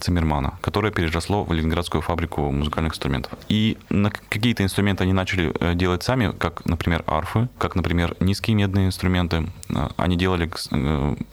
Циммермана, 0.00 0.58
которое 0.60 0.92
переросло 0.92 1.44
в 1.44 1.52
Ленинградскую 1.52 2.02
фабрику 2.02 2.50
музыкальных 2.50 2.92
инструментов. 2.92 3.32
И 3.48 3.76
на 3.90 4.10
какие-то 4.10 4.62
инструменты 4.62 5.04
они 5.04 5.12
начали 5.12 5.52
э, 5.60 5.74
делать 5.74 6.02
сами, 6.02 6.32
как, 6.32 6.64
например, 6.64 7.04
арфы, 7.06 7.48
как, 7.58 7.74
например, 7.74 8.16
низкие 8.20 8.56
медные 8.56 8.86
инструменты. 8.86 9.48
Э, 9.68 9.88
они 9.96 10.16
делали 10.16 10.50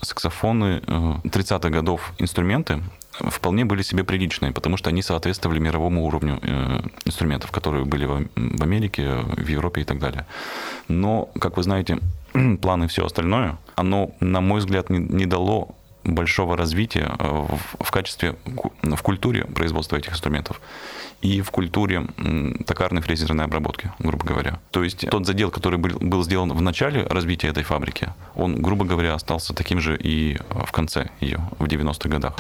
саксофоны 0.02 0.80
30-х 1.24 1.70
годов 1.70 2.14
инструменты, 2.18 2.82
вполне 3.20 3.66
были 3.66 3.82
себе 3.82 4.04
приличные, 4.04 4.52
потому 4.52 4.78
что 4.78 4.90
они 4.90 5.02
соответствовали 5.02 5.60
мировому 5.60 6.06
уровню 6.06 6.40
э, 6.42 6.80
инструментов, 7.06 7.52
которые 7.52 7.86
были 7.86 8.06
в, 8.06 8.62
Америке, 8.62 9.20
в 9.38 9.48
Европе 9.48 9.82
и 9.82 9.84
так 9.84 10.00
далее. 10.00 10.26
Но, 10.88 11.30
как 11.40 11.58
вы 11.58 11.64
знаете, 11.64 12.00
планы 12.62 12.86
и 12.86 12.88
все 12.88 13.06
остальное, 13.06 13.58
оно, 13.76 14.12
на 14.20 14.42
мой 14.42 14.60
взгляд, 14.60 14.90
не, 14.90 15.26
дало 15.26 15.76
большого 16.04 16.58
развития 16.58 17.16
э, 17.20 17.46
в 17.80 17.92
качестве, 17.92 18.36
в 18.46 19.02
культуре 19.02 19.46
производства 19.46 19.98
этих 19.98 20.14
инструментов 20.14 20.62
и 21.26 21.42
в 21.42 21.50
культуре 21.50 22.06
токарной 22.68 23.02
фрезерной 23.02 23.46
обработки, 23.46 23.92
грубо 24.00 24.26
говоря. 24.26 24.60
То 24.72 24.84
есть 24.84 25.10
тот 25.10 25.26
задел, 25.26 25.50
который 25.50 25.80
был, 25.80 25.98
был 26.00 26.24
сделан 26.24 26.54
в 26.54 26.62
начале 26.62 27.04
развития 27.08 27.48
этой 27.48 27.64
фабрики, 27.64 28.10
он, 28.36 28.62
грубо 28.62 28.86
говоря, 28.86 29.16
остался 29.16 29.54
таким 29.54 29.80
же 29.80 29.98
и 29.98 30.38
в 30.50 30.72
конце 30.72 31.10
ее, 31.20 31.40
в 31.58 31.66
90-х 31.66 32.10
годах. 32.10 32.36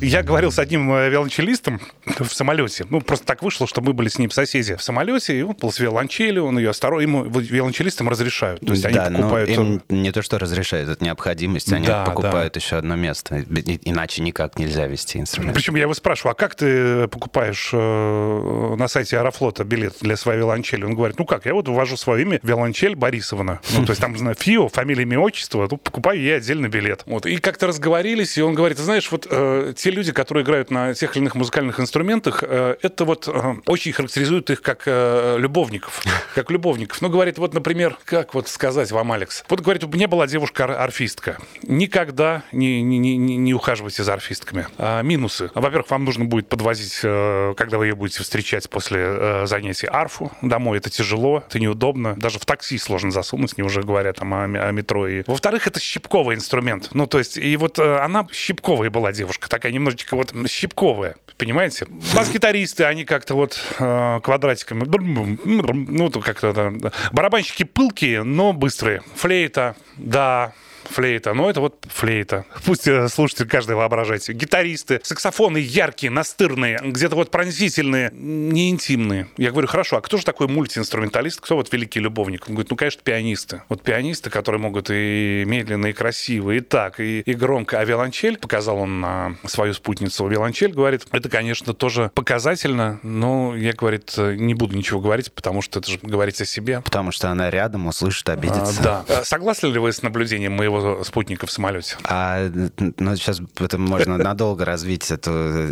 Я 0.00 0.22
говорил 0.22 0.52
с 0.52 0.58
одним 0.58 0.92
э, 0.92 1.08
виолончелистом 1.08 1.80
в 2.18 2.28
самолете. 2.28 2.84
Ну, 2.90 3.00
просто 3.00 3.24
так 3.24 3.42
вышло, 3.42 3.66
что 3.66 3.80
мы 3.80 3.94
были 3.94 4.08
с 4.08 4.18
ним 4.18 4.30
соседи 4.30 4.74
в 4.74 4.82
самолете, 4.82 5.38
и 5.38 5.42
он 5.42 5.54
был 5.54 5.72
с 5.72 5.78
виолончелью, 5.78 6.44
он 6.44 6.58
ее 6.58 6.70
осторожно... 6.70 7.02
Ему 7.02 7.24
виолончелистам 7.24 8.08
разрешают. 8.08 8.60
То 8.60 8.72
есть 8.72 8.82
да, 8.82 9.06
они 9.06 9.16
покупают... 9.16 9.56
но 9.56 9.62
им 9.62 9.82
не 9.88 10.12
то, 10.12 10.20
что 10.20 10.38
разрешают, 10.38 10.90
это 10.90 11.02
необходимость. 11.02 11.72
Они 11.72 11.86
да, 11.86 12.04
покупают 12.04 12.54
да. 12.54 12.58
еще 12.58 12.76
одно 12.76 12.94
место. 12.94 13.40
Иначе 13.84 14.22
никак 14.22 14.58
нельзя 14.58 14.86
вести 14.86 15.18
инструмент. 15.18 15.54
Причем 15.54 15.76
я 15.76 15.82
его 15.82 15.94
спрашиваю, 15.94 16.32
а 16.32 16.34
как 16.34 16.54
ты 16.54 17.08
покупаешь 17.08 17.70
э, 17.72 18.74
на 18.78 18.88
сайте 18.88 19.18
Аэрофлота 19.18 19.64
билет 19.64 19.96
для 20.00 20.16
своей 20.16 20.40
виолончели? 20.40 20.84
Он 20.84 20.94
говорит, 20.94 21.18
ну 21.18 21.24
как, 21.24 21.46
я 21.46 21.54
вот 21.54 21.68
ввожу 21.68 21.96
свое 21.96 22.22
имя, 22.22 22.38
виолончель 22.42 22.96
Борисовна. 22.96 23.60
Ну, 23.72 23.86
то 23.86 23.92
есть 23.92 24.00
там, 24.02 24.16
знаю, 24.18 24.36
ФИО, 24.38 24.68
фамилия, 24.68 25.04
имя, 25.04 25.20
отчество, 25.20 25.66
тут 25.68 25.82
покупаю 25.82 26.20
я 26.20 26.36
отдельный 26.36 26.68
билет. 26.68 27.02
Вот. 27.06 27.24
И 27.24 27.38
как-то 27.38 27.66
разговорились, 27.66 28.36
и 28.36 28.42
он 28.42 28.54
говорит, 28.54 28.78
знаешь, 28.78 29.10
вот 29.10 29.26
э, 29.30 29.72
те 29.86 29.92
люди, 29.92 30.10
которые 30.10 30.42
играют 30.42 30.72
на 30.72 30.94
тех 30.94 31.14
или 31.14 31.22
иных 31.22 31.36
музыкальных 31.36 31.78
инструментах, 31.78 32.42
э, 32.42 32.74
это 32.82 33.04
вот 33.04 33.28
э, 33.28 33.54
очень 33.66 33.92
характеризует 33.92 34.50
их 34.50 34.60
как 34.60 34.82
э, 34.86 35.36
любовников. 35.38 36.02
Как 36.34 36.50
любовников. 36.50 37.00
Ну, 37.00 37.08
говорит, 37.08 37.38
вот, 37.38 37.54
например, 37.54 37.96
как 38.04 38.34
вот 38.34 38.48
сказать 38.48 38.90
вам, 38.90 39.10
Алекс? 39.12 39.42
Вот, 39.48 39.60
говорит, 39.60 39.84
у 39.84 39.88
меня 39.88 40.06
была 40.06 40.26
девушка-арфистка. 40.26 41.38
Никогда 41.62 42.42
не, 42.52 42.82
не, 42.82 42.98
не, 42.98 43.16
не 43.16 43.54
ухаживайте 43.54 44.02
за 44.02 44.12
арфистками. 44.12 44.66
А, 44.76 45.00
минусы. 45.00 45.50
Во-первых, 45.54 45.90
вам 45.90 46.04
нужно 46.04 46.26
будет 46.26 46.48
подвозить, 46.48 46.98
когда 47.00 47.78
вы 47.78 47.86
ее 47.86 47.94
будете 47.94 48.22
встречать 48.22 48.68
после 48.68 49.46
занятий 49.46 49.86
арфу 49.90 50.30
домой. 50.42 50.76
Это 50.76 50.90
тяжело, 50.90 51.42
это 51.48 51.58
неудобно. 51.58 52.16
Даже 52.16 52.38
в 52.38 52.44
такси 52.44 52.76
сложно 52.76 53.10
засунуть, 53.10 53.56
не 53.56 53.62
уже 53.62 53.82
говоря 53.82 54.12
там 54.12 54.34
о, 54.34 54.44
о 54.44 54.72
метро. 54.72 55.08
И... 55.08 55.22
Во-вторых, 55.26 55.66
это 55.66 55.80
щипковый 55.80 56.36
инструмент. 56.36 56.90
Ну, 56.92 57.06
то 57.06 57.18
есть, 57.18 57.38
и 57.38 57.56
вот 57.56 57.78
она 57.78 58.26
щипковая 58.30 58.90
была 58.90 59.12
девушка, 59.12 59.48
такая 59.48 59.72
немножечко 59.76 60.16
вот 60.16 60.32
щипковая, 60.48 61.16
понимаете? 61.36 61.86
Бас-гитаристы, 62.14 62.84
они 62.84 63.04
как-то 63.04 63.34
вот 63.34 63.60
э, 63.78 64.20
квадратиками, 64.22 64.84
ну, 64.84 66.10
как-то, 66.20 66.52
да. 66.52 66.92
барабанщики 67.12 67.62
пылкие, 67.62 68.22
но 68.22 68.52
быстрые. 68.52 69.02
Флейта, 69.14 69.76
да, 69.96 70.52
флейта. 70.90 71.34
Но 71.34 71.50
это 71.50 71.60
вот 71.60 71.86
флейта. 71.88 72.44
Пусть 72.64 72.86
э, 72.88 73.08
слушатель 73.08 73.48
каждый 73.48 73.76
воображает 73.76 74.16
Гитаристы, 74.28 75.00
саксофоны 75.02 75.58
яркие, 75.58 76.10
настырные, 76.10 76.80
где-то 76.82 77.16
вот 77.16 77.30
пронзительные, 77.30 78.10
не 78.12 78.70
интимные. 78.70 79.28
Я 79.36 79.50
говорю, 79.50 79.68
хорошо, 79.68 79.96
а 79.96 80.00
кто 80.00 80.16
же 80.16 80.24
такой 80.24 80.48
мультиинструменталист? 80.48 81.40
Кто 81.40 81.56
вот 81.56 81.72
великий 81.72 82.00
любовник? 82.00 82.48
Он 82.48 82.54
говорит, 82.54 82.70
ну, 82.70 82.76
конечно, 82.76 83.00
пианисты. 83.02 83.62
Вот 83.68 83.82
пианисты, 83.82 84.30
которые 84.30 84.60
могут 84.60 84.90
и 84.90 85.44
медленно, 85.46 85.86
и 85.86 85.92
красиво, 85.92 86.52
и 86.52 86.60
так, 86.60 87.00
и, 87.00 87.20
и 87.20 87.34
громко. 87.34 87.78
А 87.78 87.84
виолончель, 87.84 88.38
показал 88.38 88.78
он 88.78 89.00
на 89.00 89.36
свою 89.46 89.74
спутницу, 89.74 90.26
виолончель, 90.26 90.72
говорит, 90.72 91.06
это, 91.12 91.28
конечно, 91.28 91.74
тоже 91.74 92.10
показательно, 92.14 93.00
но 93.02 93.54
я, 93.56 93.72
говорит, 93.72 94.14
не 94.16 94.54
буду 94.54 94.76
ничего 94.76 95.00
говорить, 95.00 95.32
потому 95.32 95.62
что 95.62 95.80
это 95.80 95.90
же 95.90 95.98
говорить 96.02 96.40
о 96.40 96.44
себе. 96.44 96.80
Потому 96.80 97.12
что 97.12 97.30
она 97.30 97.50
рядом, 97.50 97.86
услышит, 97.86 98.28
обидится. 98.28 98.80
А, 98.80 99.04
да. 99.06 99.24
Согласны 99.24 99.68
ли 99.68 99.78
вы 99.78 99.92
с 99.92 100.02
наблюдением 100.02 100.52
моего 100.52 100.75
его 100.78 101.04
спутника 101.04 101.46
в 101.46 101.50
самолете. 101.50 101.96
А 102.04 102.50
ну, 102.78 103.16
сейчас 103.16 103.40
это 103.58 103.78
можно 103.78 104.16
надолго 104.18 104.64
развить 104.64 105.10
эту 105.10 105.68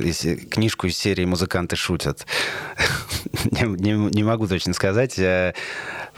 книжку 0.50 0.86
из 0.86 0.96
серии 0.96 1.24
«Музыканты 1.24 1.76
шутят». 1.76 2.26
не, 3.44 3.62
не, 3.62 3.92
не 3.92 4.22
могу 4.22 4.46
точно 4.46 4.72
сказать. 4.74 5.18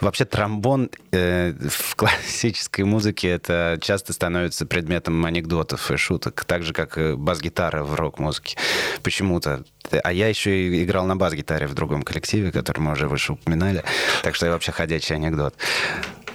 Вообще 0.00 0.26
тромбон 0.26 0.90
э, 1.10 1.54
в 1.70 1.96
классической 1.96 2.84
музыке 2.84 3.28
это 3.28 3.78
часто 3.80 4.12
становится 4.12 4.66
предметом 4.66 5.24
анекдотов 5.24 5.90
и 5.90 5.96
шуток, 5.96 6.44
так 6.44 6.64
же, 6.64 6.74
как 6.74 6.98
и 6.98 7.14
бас-гитара 7.14 7.82
в 7.82 7.94
рок-музыке. 7.94 8.58
Почему-то. 9.02 9.64
А 10.04 10.12
я 10.12 10.28
еще 10.28 10.54
и 10.54 10.84
играл 10.84 11.06
на 11.06 11.16
бас-гитаре 11.16 11.66
в 11.66 11.72
другом 11.72 12.02
коллективе, 12.02 12.52
который 12.52 12.80
мы 12.80 12.92
уже 12.92 13.08
выше 13.08 13.32
упоминали. 13.32 13.84
Так 14.22 14.34
что 14.34 14.46
я 14.46 14.52
вообще 14.52 14.70
ходячий 14.70 15.16
анекдот. 15.16 15.54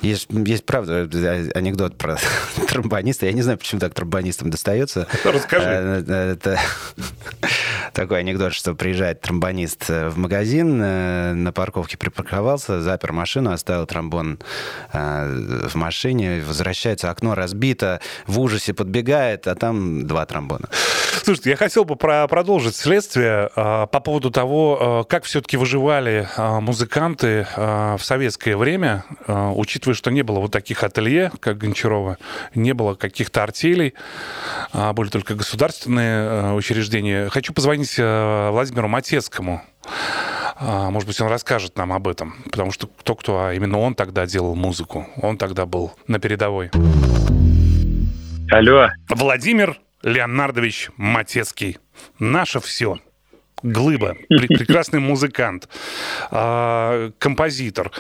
Есть, 0.02 0.30
есть 0.32 0.66
правда 0.66 1.08
анекдот 1.54 1.98
про 1.98 2.18
тромбониста. 2.68 3.28
Я 3.28 3.34
не 3.34 3.44
знаю, 3.44 3.60
почему 3.60 3.80
так 3.80 3.94
тромбонистам 3.94 4.50
достается. 4.50 5.08
Расскажи. 5.24 5.68
Э, 5.68 6.04
э, 6.08 6.32
это 6.34 6.60
такой 7.94 8.20
анекдот, 8.20 8.54
что 8.54 8.74
приезжает 8.74 9.22
тромбонист 9.22 9.90
в 9.90 10.18
магазин, 10.18 10.82
э, 10.82 11.34
на 11.34 11.52
парковке 11.52 11.98
припарковался, 11.98 12.82
запер 12.82 13.14
машину, 13.14 13.52
оставил 13.52 13.86
тромбон 13.86 14.40
в 14.92 15.76
машине, 15.76 16.42
возвращается, 16.46 17.10
окно 17.10 17.36
разбито, 17.36 18.02
в 18.26 18.40
ужасе 18.40 18.74
подбегает, 18.74 19.48
а 19.48 19.56
там 19.56 20.08
два 20.08 20.26
тромбона. 20.26 20.70
Слушайте, 21.24 21.52
я 21.52 21.56
хотел 21.56 21.86
бы 21.86 21.96
про 21.96 22.28
продолжить 22.28 22.76
следствие 22.76 23.50
по 23.56 23.86
поводу 23.88 24.32
того, 24.32 25.06
как 25.08 25.26
все-таки 25.26 25.58
выживали 25.58 26.28
музыканты 26.38 27.48
в 27.56 28.00
советское 28.02 28.58
время, 28.58 29.04
учитывая 29.28 29.91
учитывая, 29.92 29.96
что 29.96 30.12
не 30.12 30.24
было 30.24 30.40
вот 30.40 30.52
таких 30.52 30.84
ателье, 30.84 31.32
как 31.40 31.58
Гончарова, 31.58 32.18
не 32.56 32.74
было 32.74 32.96
каких-то 32.96 33.44
артелей, 33.44 33.94
а 34.74 34.94
были 34.94 35.10
только 35.10 35.36
государственные 35.36 36.26
э, 36.26 36.54
учреждения. 36.54 37.30
Хочу 37.30 37.54
позвонить 37.54 37.96
э, 37.98 38.50
Владимиру 38.52 38.88
Матецкому. 38.88 39.62
А, 40.56 40.90
может 40.92 41.08
быть, 41.08 41.20
он 41.22 41.28
расскажет 41.28 41.78
нам 41.78 41.92
об 41.92 42.08
этом, 42.08 42.36
потому 42.52 42.72
что 42.72 42.88
кто-кто, 42.88 43.46
а 43.46 43.54
именно 43.54 43.80
он 43.80 43.96
тогда 43.96 44.26
делал 44.26 44.56
музыку. 44.56 45.08
Он 45.22 45.38
тогда 45.38 45.66
был 45.66 45.94
на 46.08 46.20
передовой. 46.20 46.70
Алло. 48.52 48.90
Владимир 49.10 49.80
Леонардович 50.04 50.90
Матецкий. 50.98 51.78
Наше 52.20 52.60
все. 52.60 53.00
Глыба, 53.64 54.16
прекрасный 54.28 55.00
музыкант, 55.00 55.70
а, 56.32 57.12
композитор. 57.20 57.92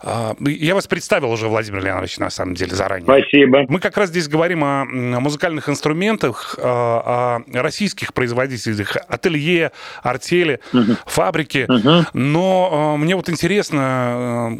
А, 0.00 0.34
я 0.40 0.74
вас 0.74 0.86
представил 0.86 1.30
уже, 1.30 1.48
Владимир 1.48 1.84
Леонидович, 1.84 2.18
на 2.18 2.30
самом 2.30 2.54
деле, 2.54 2.74
заранее. 2.74 3.04
Спасибо. 3.04 3.64
Мы 3.68 3.80
как 3.80 3.96
раз 3.96 4.08
здесь 4.08 4.28
говорим 4.28 4.64
о 4.64 4.84
музыкальных 4.84 5.68
инструментах, 5.68 6.58
а, 6.58 7.42
о 7.46 7.62
российских 7.62 8.14
производителях, 8.14 8.96
ателье, 9.08 9.72
артели, 10.02 10.60
угу. 10.72 10.96
фабрики. 11.06 11.66
Угу. 11.68 12.06
Но 12.14 12.96
мне 12.96 13.14
вот 13.14 13.28
интересно, 13.28 14.56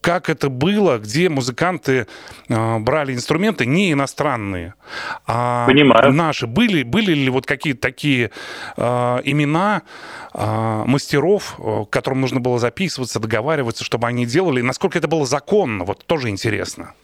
как 0.00 0.30
это 0.30 0.48
было, 0.48 0.98
где 0.98 1.28
музыканты 1.28 2.06
э, 2.48 2.78
брали 2.78 3.12
инструменты 3.12 3.66
не 3.66 3.92
иностранные, 3.92 4.74
а 5.26 5.66
Понимаю. 5.66 6.12
наши. 6.12 6.46
Были, 6.46 6.82
были 6.82 7.12
ли 7.12 7.30
вот 7.30 7.46
какие-то 7.46 7.80
такие 7.80 8.30
э, 8.76 8.82
имена 9.24 9.82
э, 10.34 10.38
мастеров, 10.86 11.58
э, 11.58 11.84
к 11.84 11.90
которым 11.90 12.20
нужно 12.20 12.40
было 12.40 12.58
записываться, 12.58 13.20
договариваться, 13.20 13.84
чтобы 13.84 14.06
они 14.06 14.24
делали? 14.24 14.60
Насколько 14.60 14.98
это 14.98 15.08
было 15.08 15.26
законно? 15.26 15.84
Вот 15.84 16.04
тоже 16.06 16.28
интересно. 16.28 16.94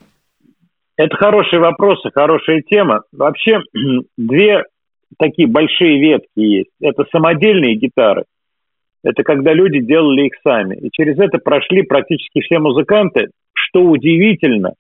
Это 0.97 1.17
хорошие 1.17 1.61
вопросы, 1.61 2.11
хорошая 2.15 2.63
тема. 2.63 3.03
Вообще 3.13 3.59
две 4.17 4.63
такие 5.19 5.49
большие 5.49 6.01
ветки 6.01 6.41
есть. 6.41 6.71
Это 6.81 7.05
самодельные 7.11 7.77
гитары 7.77 8.25
это 9.05 9.23
когда 9.23 9.53
люди 9.53 9.81
делали 9.81 10.27
их 10.27 10.33
сами. 10.43 10.77
И 10.77 10.89
через 10.91 11.19
это 11.19 11.39
прошли 11.39 11.83
практически 11.83 12.41
все 12.41 12.59
музыканты, 12.59 13.29
что 13.53 13.83
удивительно, 13.83 14.73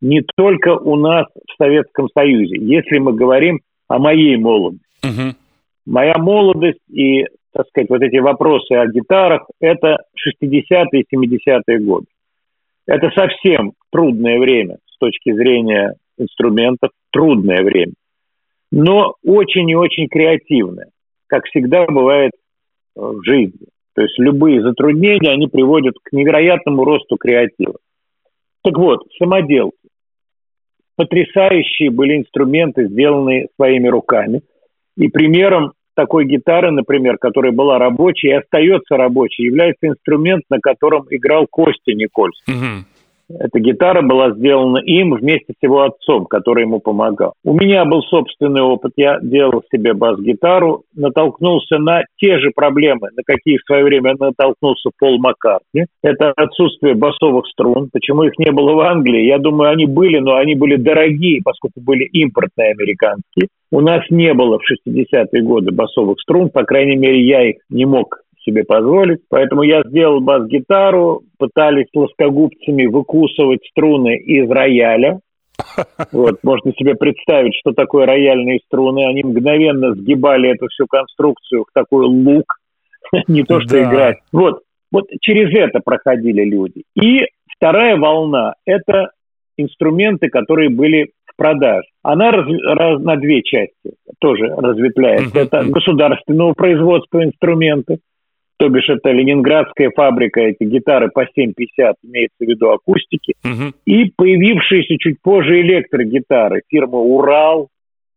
не 0.00 0.22
только 0.36 0.76
у 0.76 0.96
нас 0.96 1.26
в 1.34 1.56
Советском 1.56 2.08
Союзе, 2.14 2.56
если 2.58 2.98
мы 2.98 3.14
говорим 3.14 3.60
о 3.88 3.98
моей 3.98 4.36
молодости. 4.36 4.84
Угу. 5.02 5.34
Моя 5.86 6.14
молодость 6.18 6.80
и, 6.88 7.24
так 7.52 7.66
сказать, 7.68 7.88
вот 7.90 8.02
эти 8.02 8.18
вопросы 8.18 8.72
о 8.72 8.86
гитарах, 8.86 9.46
это 9.60 9.98
60-е 10.16 11.00
и 11.00 11.16
70-е 11.16 11.78
годы. 11.80 12.06
Это 12.86 13.10
совсем 13.10 13.72
трудное 13.90 14.38
время 14.38 14.76
с 14.86 14.98
точки 14.98 15.32
зрения 15.32 15.94
инструментов, 16.18 16.90
трудное 17.12 17.62
время, 17.62 17.94
но 18.70 19.14
очень 19.24 19.68
и 19.70 19.74
очень 19.74 20.06
креативное, 20.08 20.88
как 21.26 21.44
всегда 21.46 21.86
бывает 21.86 22.32
в 22.94 23.22
жизни. 23.24 23.66
То 23.94 24.02
есть 24.02 24.18
любые 24.18 24.62
затруднения, 24.62 25.30
они 25.30 25.46
приводят 25.46 25.94
к 26.02 26.12
невероятному 26.12 26.84
росту 26.84 27.16
креатива. 27.16 27.76
Так 28.62 28.76
вот, 28.78 29.00
самоделки. 29.18 29.76
Потрясающие 30.96 31.90
были 31.90 32.18
инструменты, 32.18 32.86
сделанные 32.88 33.48
своими 33.56 33.88
руками. 33.88 34.42
И 34.96 35.08
примером 35.08 35.72
такой 35.94 36.26
гитары, 36.26 36.70
например, 36.70 37.16
которая 37.18 37.52
была 37.52 37.78
рабочей 37.78 38.28
и 38.28 38.32
остается 38.32 38.96
рабочей, 38.96 39.44
является 39.44 39.88
инструмент, 39.88 40.44
на 40.50 40.58
котором 40.60 41.06
играл 41.10 41.46
Костя 41.50 41.92
Никольский. 41.92 42.54
Угу. 42.54 42.84
Эта 43.38 43.60
гитара 43.60 44.02
была 44.02 44.32
сделана 44.32 44.78
им 44.78 45.14
вместе 45.14 45.52
с 45.52 45.62
его 45.62 45.82
отцом, 45.82 46.26
который 46.26 46.64
ему 46.64 46.80
помогал. 46.80 47.34
У 47.44 47.52
меня 47.52 47.84
был 47.84 48.02
собственный 48.02 48.62
опыт. 48.62 48.92
Я 48.96 49.18
делал 49.20 49.62
себе 49.72 49.94
бас-гитару, 49.94 50.82
натолкнулся 50.94 51.78
на 51.78 52.02
те 52.18 52.38
же 52.38 52.50
проблемы, 52.54 53.08
на 53.16 53.22
какие 53.24 53.58
в 53.58 53.64
свое 53.64 53.84
время 53.84 54.14
натолкнулся 54.18 54.90
Пол 54.98 55.18
Маккартни. 55.18 55.84
Это 56.02 56.32
отсутствие 56.36 56.94
басовых 56.94 57.46
струн. 57.46 57.88
Почему 57.92 58.24
их 58.24 58.32
не 58.38 58.50
было 58.50 58.74
в 58.74 58.80
Англии? 58.80 59.26
Я 59.26 59.38
думаю, 59.38 59.70
они 59.70 59.86
были, 59.86 60.18
но 60.18 60.36
они 60.36 60.54
были 60.54 60.76
дорогие, 60.76 61.40
поскольку 61.44 61.80
были 61.80 62.04
импортные 62.04 62.72
американские. 62.72 63.48
У 63.72 63.80
нас 63.80 64.02
не 64.10 64.34
было 64.34 64.58
в 64.58 64.88
60-е 64.90 65.42
годы 65.42 65.70
басовых 65.70 66.20
струн, 66.20 66.50
по 66.50 66.64
крайней 66.64 66.96
мере, 66.96 67.24
я 67.24 67.48
их 67.48 67.56
не 67.68 67.86
мог 67.86 68.20
себе 68.44 68.64
позволить. 68.64 69.20
Поэтому 69.28 69.62
я 69.62 69.82
сделал 69.86 70.20
бас-гитару, 70.20 71.22
пытались 71.38 71.86
плоскогубцами 71.92 72.86
выкусывать 72.86 73.60
струны 73.70 74.16
из 74.16 74.48
рояля. 74.50 75.20
Вот, 76.12 76.38
можно 76.42 76.72
себе 76.72 76.94
представить, 76.94 77.54
что 77.60 77.72
такое 77.72 78.06
рояльные 78.06 78.60
струны. 78.66 79.06
Они 79.06 79.22
мгновенно 79.22 79.94
сгибали 79.94 80.50
эту 80.50 80.68
всю 80.68 80.86
конструкцию 80.86 81.64
в 81.64 81.72
такой 81.74 82.06
лук, 82.06 82.54
не 83.28 83.42
то 83.42 83.60
что 83.60 83.74
да. 83.74 83.82
играть. 83.82 84.16
Вот, 84.32 84.62
вот 84.90 85.04
через 85.20 85.54
это 85.54 85.80
проходили 85.84 86.44
люди. 86.44 86.84
И 87.00 87.26
вторая 87.56 87.96
волна– 87.96 88.54
это 88.64 89.10
инструменты, 89.56 90.28
которые 90.28 90.70
были 90.70 91.12
в 91.26 91.36
продаже. 91.36 91.86
Она 92.02 92.30
раз, 92.30 92.46
раз, 92.64 93.02
на 93.02 93.16
две 93.16 93.42
части 93.42 93.94
тоже 94.18 94.46
разветвляется. 94.46 95.38
Это 95.38 95.64
государственного 95.64 96.54
производства 96.54 97.22
инструменты, 97.22 97.98
то 98.60 98.68
бишь 98.68 98.90
это 98.90 99.10
ленинградская 99.10 99.90
фабрика, 99.96 100.42
эти 100.42 100.64
гитары 100.64 101.08
по 101.08 101.22
7,50, 101.22 101.94
имеется 102.04 102.36
в 102.38 102.46
виду 102.46 102.70
акустики, 102.72 103.32
угу. 103.42 103.72
и 103.86 104.12
появившиеся 104.14 104.98
чуть 104.98 105.22
позже 105.22 105.62
электрогитары, 105.62 106.60
фирма 106.68 106.98
«Урал», 106.98 107.68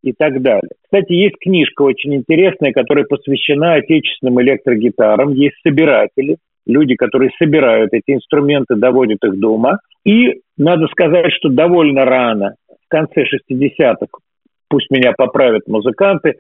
и 0.02 0.12
так 0.12 0.42
далее. 0.42 0.72
Кстати, 0.84 1.14
есть 1.14 1.36
книжка 1.40 1.84
очень 1.84 2.14
интересная, 2.14 2.74
которая 2.74 3.06
посвящена 3.06 3.76
отечественным 3.76 4.42
электрогитарам. 4.42 5.32
Есть 5.32 5.56
собиратели, 5.66 6.36
люди, 6.68 6.96
которые 6.96 7.32
собирают 7.40 7.94
эти 7.94 8.14
инструменты, 8.14 8.76
доводят 8.76 9.24
их 9.24 9.40
до 9.40 9.54
ума. 9.54 9.78
И 10.06 10.42
надо 10.58 10.88
сказать, 10.88 11.32
что 11.32 11.48
довольно 11.48 12.04
рано, 12.04 12.56
в 12.68 12.90
конце 12.90 13.24
60-х, 13.24 14.08
пусть 14.68 14.92
меня 14.92 15.14
поправят 15.14 15.68
музыканты, 15.68 16.34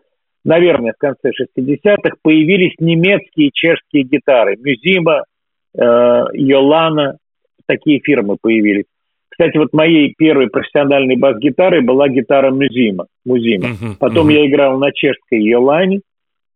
наверное, 0.43 0.93
в 0.93 0.97
конце 0.97 1.29
60-х, 1.29 2.15
появились 2.21 2.73
немецкие 2.79 3.47
и 3.47 3.51
чешские 3.53 4.03
гитары. 4.03 4.57
Мюзима, 4.57 5.23
э, 5.75 5.81
Йолана, 6.33 7.17
такие 7.67 7.99
фирмы 7.99 8.37
появились. 8.41 8.85
Кстати, 9.29 9.57
вот 9.57 9.73
моей 9.73 10.13
первой 10.15 10.47
профессиональной 10.47 11.17
бас-гитарой 11.17 11.81
была 11.81 12.07
гитара 12.07 12.51
Мюзима. 12.51 13.07
Музима. 13.25 13.65
Uh-huh, 13.65 13.95
потом 13.99 14.29
uh-huh. 14.29 14.33
я 14.33 14.47
играл 14.47 14.77
на 14.77 14.91
чешской 14.91 15.41
Йолане, 15.41 16.01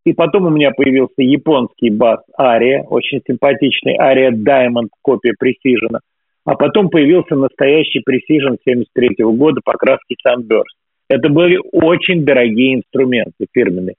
и 0.06 0.14
потом 0.14 0.46
у 0.46 0.50
меня 0.50 0.72
появился 0.72 1.22
японский 1.24 1.90
бас 1.90 2.20
Ария, 2.40 2.84
очень 2.84 3.20
симпатичный 3.28 3.96
Ария 3.98 4.32
Diamond, 4.32 4.90
копия 5.02 5.34
Precision. 5.42 6.00
А 6.46 6.56
потом 6.56 6.90
появился 6.90 7.36
настоящий 7.36 8.04
Precision 8.08 8.58
73 8.64 9.16
-го 9.22 9.34
года 9.34 9.60
покраски 9.66 10.16
Sunburst. 10.26 10.77
Это 11.10 11.30
были 11.30 11.60
очень 11.72 12.26
дорогие 12.26 12.76
инструменты 12.76 13.48
фирменные. 13.54 13.96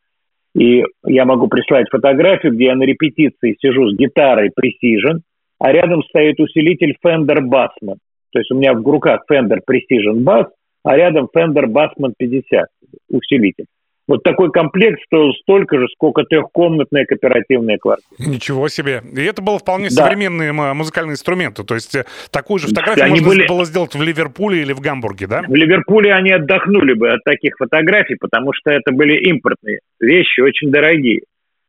И 0.55 0.83
я 1.05 1.25
могу 1.25 1.49
прислать 1.49 1.89
фотографию, 1.91 2.53
где 2.53 2.67
я 2.67 2.75
на 2.75 2.83
репетиции 2.83 3.57
сижу 3.61 3.89
с 3.91 3.97
гитарой 3.97 4.51
Precision, 4.51 5.21
а 5.59 5.73
рядом 5.73 6.03
стоит 6.05 6.41
усилитель 6.41 6.97
Fender 7.05 7.39
Bassman. 7.41 7.99
То 8.33 8.39
есть 8.39 8.51
у 8.51 8.57
меня 8.57 8.75
в 8.75 8.87
руках 8.87 9.25
Fender 9.31 9.59
Precision 9.69 10.23
Bass, 10.25 10.47
а 10.85 10.97
рядом 10.97 11.29
Fender 11.35 11.67
Bassman 11.67 12.13
50 12.17 12.67
усилитель. 13.11 13.67
Вот 14.09 14.23
такой 14.23 14.51
комплект 14.51 15.03
стоил 15.05 15.33
столько 15.35 15.79
же, 15.79 15.87
сколько 15.93 16.25
трехкомнатная 16.25 17.05
кооперативная 17.05 17.77
квартира. 17.77 18.09
Ничего 18.19 18.69
себе. 18.69 19.03
И 19.15 19.23
это 19.23 19.43
было 19.43 19.59
вполне 19.59 19.91
да. 19.91 20.05
современные 20.05 20.53
музыкальные 20.53 21.13
инструменты. 21.13 21.63
То 21.63 21.75
есть 21.75 21.95
э, 21.95 22.07
такую 22.31 22.59
же 22.59 22.69
фотографию 22.69 23.05
они 23.05 23.21
можно 23.21 23.29
были... 23.29 23.47
было 23.47 23.65
сделать 23.67 23.95
в 23.95 24.03
Ливерпуле 24.03 24.63
или 24.63 24.73
в 24.73 24.81
Гамбурге, 24.81 25.27
да? 25.27 25.43
В 25.47 25.55
Ливерпуле 25.55 26.15
они 26.15 26.33
отдохнули 26.33 26.95
бы 26.95 27.11
от 27.11 27.23
таких 27.23 27.57
фотографий, 27.59 28.17
потому 28.19 28.55
что 28.55 28.71
это 28.71 28.93
были 28.93 29.15
импортные 29.29 29.81
вещи, 30.01 30.41
очень 30.41 30.71
дорогие. 30.71 31.21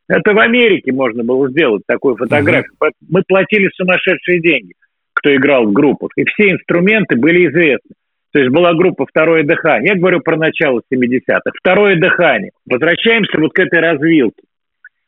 Это 0.07 0.33
в 0.33 0.39
Америке 0.39 0.93
можно 0.93 1.25
было 1.25 1.49
сделать 1.49 1.83
такую 1.85 2.15
фотографию. 2.15 2.71
Угу. 2.79 2.91
Мы 3.09 3.23
платили 3.27 3.69
сумасшедшие 3.75 4.39
деньги, 4.39 4.73
кто 5.13 5.35
играл 5.35 5.65
в 5.65 5.73
группах. 5.73 6.11
И 6.15 6.23
все 6.23 6.51
инструменты 6.51 7.17
были 7.17 7.49
известны. 7.49 7.91
То 8.31 8.39
есть 8.39 8.51
была 8.51 8.73
группа 8.73 9.05
«Второе 9.07 9.43
дыхание». 9.43 9.93
Я 9.93 9.99
говорю 9.99 10.19
про 10.19 10.37
начало 10.37 10.81
70-х. 10.93 11.51
«Второе 11.59 11.95
дыхание». 11.95 12.51
Возвращаемся 12.65 13.39
вот 13.39 13.53
к 13.53 13.59
этой 13.59 13.79
развилке. 13.79 14.43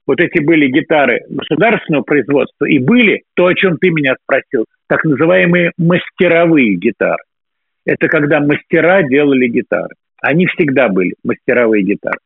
Вот 0.08 0.20
эти 0.20 0.44
были 0.44 0.68
гитары 0.68 1.22
государственного 1.30 2.02
производства 2.04 2.66
и 2.66 2.80
были 2.80 3.22
то, 3.36 3.46
о 3.46 3.54
чем 3.54 3.78
ты 3.78 3.92
меня 3.92 4.16
спросил, 4.24 4.66
так 4.88 5.04
называемые 5.04 5.72
мастеровые 5.78 6.76
гитары. 6.76 7.24
Это 7.86 8.08
когда 8.08 8.40
мастера 8.40 9.04
делали 9.04 9.48
гитары. 9.48 9.96
Они 10.22 10.48
всегда 10.48 10.90
были 10.90 11.14
мастеровые 11.24 11.84
гитары. 11.84 12.18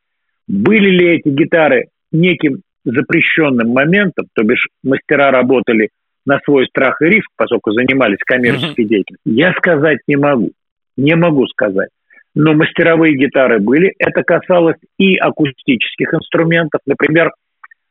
Были 0.48 0.90
ли 0.90 1.16
эти 1.16 1.28
гитары 1.28 1.88
неким 2.12 2.62
запрещенным 2.84 3.68
моментом, 3.68 4.26
то 4.34 4.42
бишь 4.42 4.68
мастера 4.82 5.30
работали 5.30 5.90
на 6.24 6.40
свой 6.44 6.66
страх 6.66 7.00
и 7.02 7.06
риск, 7.06 7.28
поскольку 7.36 7.72
занимались 7.72 8.18
коммерческой 8.24 8.84
деятельностью, 8.84 9.32
я 9.32 9.52
сказать 9.54 9.98
не 10.06 10.16
могу. 10.16 10.50
Не 10.96 11.14
могу 11.14 11.46
сказать. 11.46 11.90
Но 12.34 12.52
мастеровые 12.52 13.16
гитары 13.16 13.60
были. 13.60 13.94
Это 13.98 14.22
касалось 14.22 14.76
и 14.98 15.16
акустических 15.16 16.12
инструментов. 16.14 16.80
Например, 16.86 17.30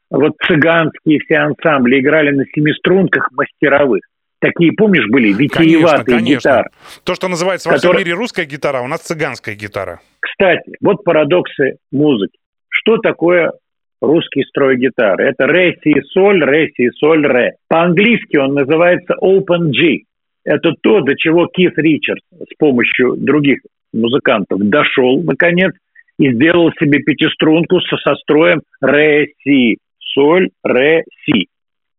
вот 0.09 0.33
цыганские 0.45 1.19
все 1.19 1.35
ансамбли 1.37 1.99
играли 1.99 2.31
на 2.31 2.45
семиструнках 2.53 3.31
мастеровых. 3.31 4.01
Такие, 4.39 4.73
помнишь, 4.73 5.07
были 5.09 5.33
витиеватые 5.33 6.19
конечно, 6.19 6.49
гитары. 6.49 6.69
То, 7.03 7.15
что 7.15 7.27
называется 7.27 7.69
во 7.69 7.77
всем 7.77 7.97
мире 7.97 8.13
русская 8.13 8.45
гитара, 8.45 8.81
у 8.81 8.87
нас 8.87 9.01
цыганская 9.01 9.55
гитара. 9.55 10.01
Кстати, 10.19 10.73
вот 10.81 11.03
парадоксы 11.03 11.77
музыки. 11.91 12.37
Что 12.69 12.97
такое 12.97 13.53
русский 14.01 14.43
строй 14.43 14.77
гитары? 14.77 15.29
Это 15.29 15.47
ре, 15.47 15.75
си, 15.83 15.95
соль, 16.11 16.43
ре, 16.43 16.69
си, 16.75 16.89
соль, 16.91 17.25
ре. 17.25 17.53
По-английски 17.67 18.37
он 18.37 18.53
называется 18.53 19.15
open 19.21 19.71
G. 19.71 20.03
Это 20.45 20.73
то, 20.81 21.01
до 21.01 21.15
чего 21.17 21.47
Кит 21.47 21.73
Ричардс 21.77 22.21
с 22.31 22.55
помощью 22.57 23.15
других 23.17 23.59
музыкантов 23.91 24.59
дошел, 24.59 25.21
наконец, 25.23 25.73
и 26.19 26.31
сделал 26.31 26.71
себе 26.79 26.99
пятиструнку 26.99 27.81
со, 27.81 27.97
со 27.97 28.15
строем 28.15 28.61
ре-си, 28.79 29.77
соль, 30.13 30.49
ре-си. 30.63 31.47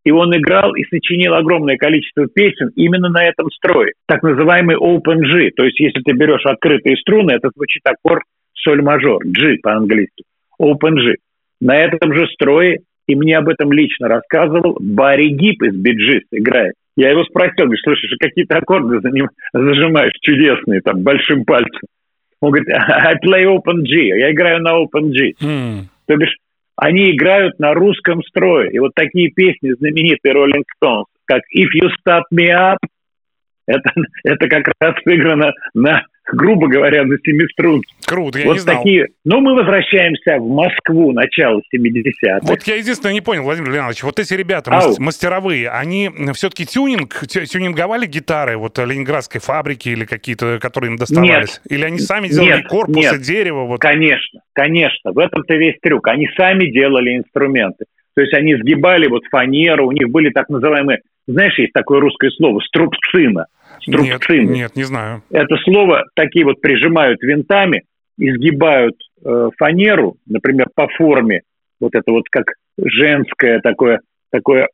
И 0.04 0.11
он 0.12 0.35
играл 0.37 0.74
и 0.76 0.85
сочинил 0.85 1.35
огромное 1.35 1.76
количество 1.76 2.28
песен 2.28 2.70
именно 2.76 3.09
на 3.09 3.24
этом 3.24 3.50
строе, 3.50 3.92
так 4.06 4.22
называемый 4.22 4.76
open 4.76 5.22
G. 5.22 5.50
То 5.56 5.64
есть, 5.64 5.80
если 5.80 6.00
ты 6.02 6.12
берешь 6.12 6.46
открытые 6.46 6.96
струны, 6.96 7.32
это 7.32 7.50
звучит 7.54 7.82
аккорд 7.85 8.22
соль 8.54 8.82
мажор, 8.82 9.22
G 9.24 9.56
по-английски, 9.61 10.22
open 10.62 10.94
G. 10.94 11.16
На 11.61 11.76
этом 11.76 12.14
же 12.14 12.28
строе, 12.28 12.78
и 13.09 13.16
мне 13.16 13.37
об 13.37 13.48
этом 13.48 13.72
лично 13.72 14.06
рассказывал, 14.06 14.76
Барри 14.80 15.28
Гип 15.30 15.62
из 15.64 15.74
Биджис 15.74 16.22
играет. 16.30 16.74
Я 16.96 17.11
его 17.11 17.24
спросил, 17.24 17.66
говорю, 17.66 17.78
слушай, 17.85 18.09
какие-то 18.18 18.56
аккорды 18.56 19.00
зажимаешь 19.52 20.14
чудесные, 20.22 20.80
там, 20.80 21.02
большим 21.02 21.44
пальцем. 21.44 21.82
Он 22.40 22.50
говорит, 22.50 22.68
I 22.70 23.14
play 23.16 23.44
open 23.44 23.82
G, 23.82 24.18
я 24.18 24.32
играю 24.32 24.62
на 24.62 24.82
open 24.82 25.11
G. 25.11 25.32
Mm. 25.42 25.80
То 26.06 26.16
бишь, 26.16 26.37
они 26.76 27.14
играют 27.14 27.59
на 27.59 27.74
русском 27.74 28.22
строе. 28.22 28.70
И 28.70 28.78
вот 28.78 28.92
такие 28.94 29.30
песни 29.30 29.72
знаменитые 29.72 30.35
Rolling 30.35 30.64
Stones, 30.82 31.04
как 31.24 31.42
If 31.56 31.68
You 31.74 31.88
Start 32.00 32.24
Me 32.32 32.48
Up, 32.48 32.78
это, 33.66 33.90
это 34.24 34.48
как 34.48 34.68
раз 34.80 34.94
сыграно 35.04 35.52
на 35.74 36.02
грубо 36.32 36.68
говоря, 36.68 37.04
на 37.04 37.16
семиструнке. 37.18 37.94
Круто, 38.06 38.38
я 38.38 38.46
вот 38.46 38.54
не 38.54 38.58
знал. 38.60 38.76
Такие... 38.76 39.08
Но 39.24 39.40
мы 39.40 39.54
возвращаемся 39.54 40.38
в 40.38 40.48
Москву, 40.48 41.12
начало 41.12 41.60
70-х. 41.74 42.40
Вот 42.42 42.62
я 42.64 42.76
единственное 42.76 43.12
не 43.12 43.20
понял, 43.20 43.42
Владимир 43.42 43.72
Леонидович, 43.72 44.02
вот 44.02 44.18
эти 44.18 44.34
ребята 44.34 44.70
Ау. 44.70 44.94
мастеровые, 44.98 45.68
они 45.70 46.10
все-таки 46.34 46.66
тюнинг, 46.66 47.26
тюнинговали 47.26 48.06
гитары 48.06 48.56
вот 48.56 48.78
ленинградской 48.78 49.40
фабрики 49.40 49.88
или 49.88 50.04
какие-то, 50.04 50.58
которые 50.60 50.92
им 50.92 50.96
доставались? 50.96 51.60
Нет. 51.64 51.72
Или 51.72 51.84
они 51.84 51.98
сами 51.98 52.28
делали 52.28 52.58
нет, 52.58 52.68
корпусы, 52.68 53.12
нет. 53.12 53.22
дерево? 53.22 53.64
Вот? 53.64 53.80
Конечно, 53.80 54.40
конечно. 54.52 55.12
В 55.12 55.18
этом-то 55.18 55.54
весь 55.54 55.76
трюк. 55.80 56.08
Они 56.08 56.28
сами 56.36 56.66
делали 56.66 57.16
инструменты. 57.16 57.86
То 58.14 58.22
есть 58.22 58.32
они 58.34 58.54
сгибали 58.56 59.08
вот 59.08 59.24
фанеру, 59.30 59.88
у 59.88 59.92
них 59.92 60.08
были 60.08 60.30
так 60.30 60.48
называемые, 60.48 61.00
знаешь, 61.26 61.58
есть 61.58 61.72
такое 61.72 62.00
русское 62.00 62.30
слово, 62.30 62.60
струбцина 62.60 63.46
струбцины. 63.87 64.46
Нет, 64.46 64.51
нет, 64.51 64.77
не 64.77 64.85
знаю. 64.85 65.22
Это 65.31 65.57
слово 65.64 66.05
такие 66.14 66.44
вот 66.44 66.61
прижимают 66.61 67.22
винтами, 67.22 67.83
изгибают 68.18 68.94
э, 69.25 69.49
фанеру, 69.57 70.16
например, 70.27 70.68
по 70.75 70.88
форме, 70.88 71.42
вот 71.81 71.94
это 71.94 72.11
вот 72.11 72.25
как 72.31 72.46
женская 72.79 73.61
такое, 73.61 74.01
такое 74.31 74.68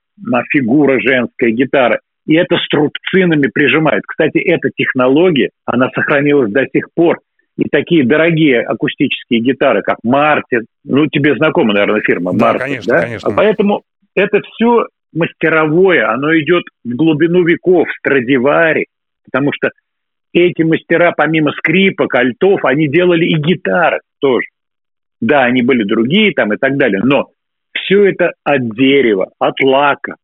фигура 0.51 1.01
женская 1.01 1.51
гитара, 1.51 2.01
и 2.27 2.35
это 2.35 2.57
струбцинами 2.59 3.49
прижимают. 3.53 4.05
Кстати, 4.07 4.39
эта 4.39 4.71
технология, 4.75 5.51
она 5.65 5.91
сохранилась 5.95 6.53
до 6.53 6.65
сих 6.73 6.89
пор. 6.95 7.19
И 7.59 7.65
такие 7.71 8.05
дорогие 8.07 8.63
акустические 8.63 9.41
гитары, 9.41 9.83
как 9.83 9.99
Мартин, 10.03 10.65
ну, 10.85 11.07
тебе 11.07 11.35
знакома, 11.37 11.75
наверное, 11.75 12.01
фирма 12.01 12.33
да, 12.33 12.47
Мартин, 12.47 12.67
конечно, 12.67 12.95
да? 12.95 13.03
конечно. 13.03 13.31
Поэтому 13.37 13.83
это 14.15 14.41
все 14.41 14.87
мастеровое, 15.13 16.09
оно 16.09 16.35
идет 16.39 16.65
в 16.85 16.95
глубину 16.95 17.45
веков, 17.45 17.89
Страдивари, 17.99 18.87
потому 19.25 19.53
что 19.53 19.71
эти 20.33 20.63
мастера, 20.63 21.13
помимо 21.17 21.53
скрипок, 21.53 22.15
альтов, 22.15 22.65
они 22.65 22.89
делали 22.89 23.27
и 23.27 23.37
гитары 23.37 24.01
тоже. 24.21 24.47
Да, 25.21 25.45
они 25.45 25.63
были 25.63 25.85
другие 25.85 26.33
там 26.33 26.53
и 26.53 26.57
так 26.57 26.77
далее, 26.77 27.01
но 27.05 27.29
все 27.77 28.07
это 28.07 28.33
от 28.45 28.75
дерева, 28.75 29.31
от 29.39 29.61
лака, 29.63 30.17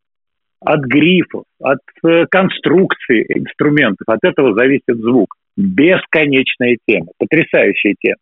от 0.60 0.80
грифов, 0.80 1.44
от 1.60 1.78
э, 2.04 2.26
конструкции 2.30 3.24
инструментов. 3.28 4.08
От 4.08 4.20
этого 4.22 4.54
зависит 4.54 4.96
звук. 4.96 5.34
Бесконечная 5.56 6.78
тема, 6.86 7.08
потрясающая 7.18 7.94
тема. 8.00 8.16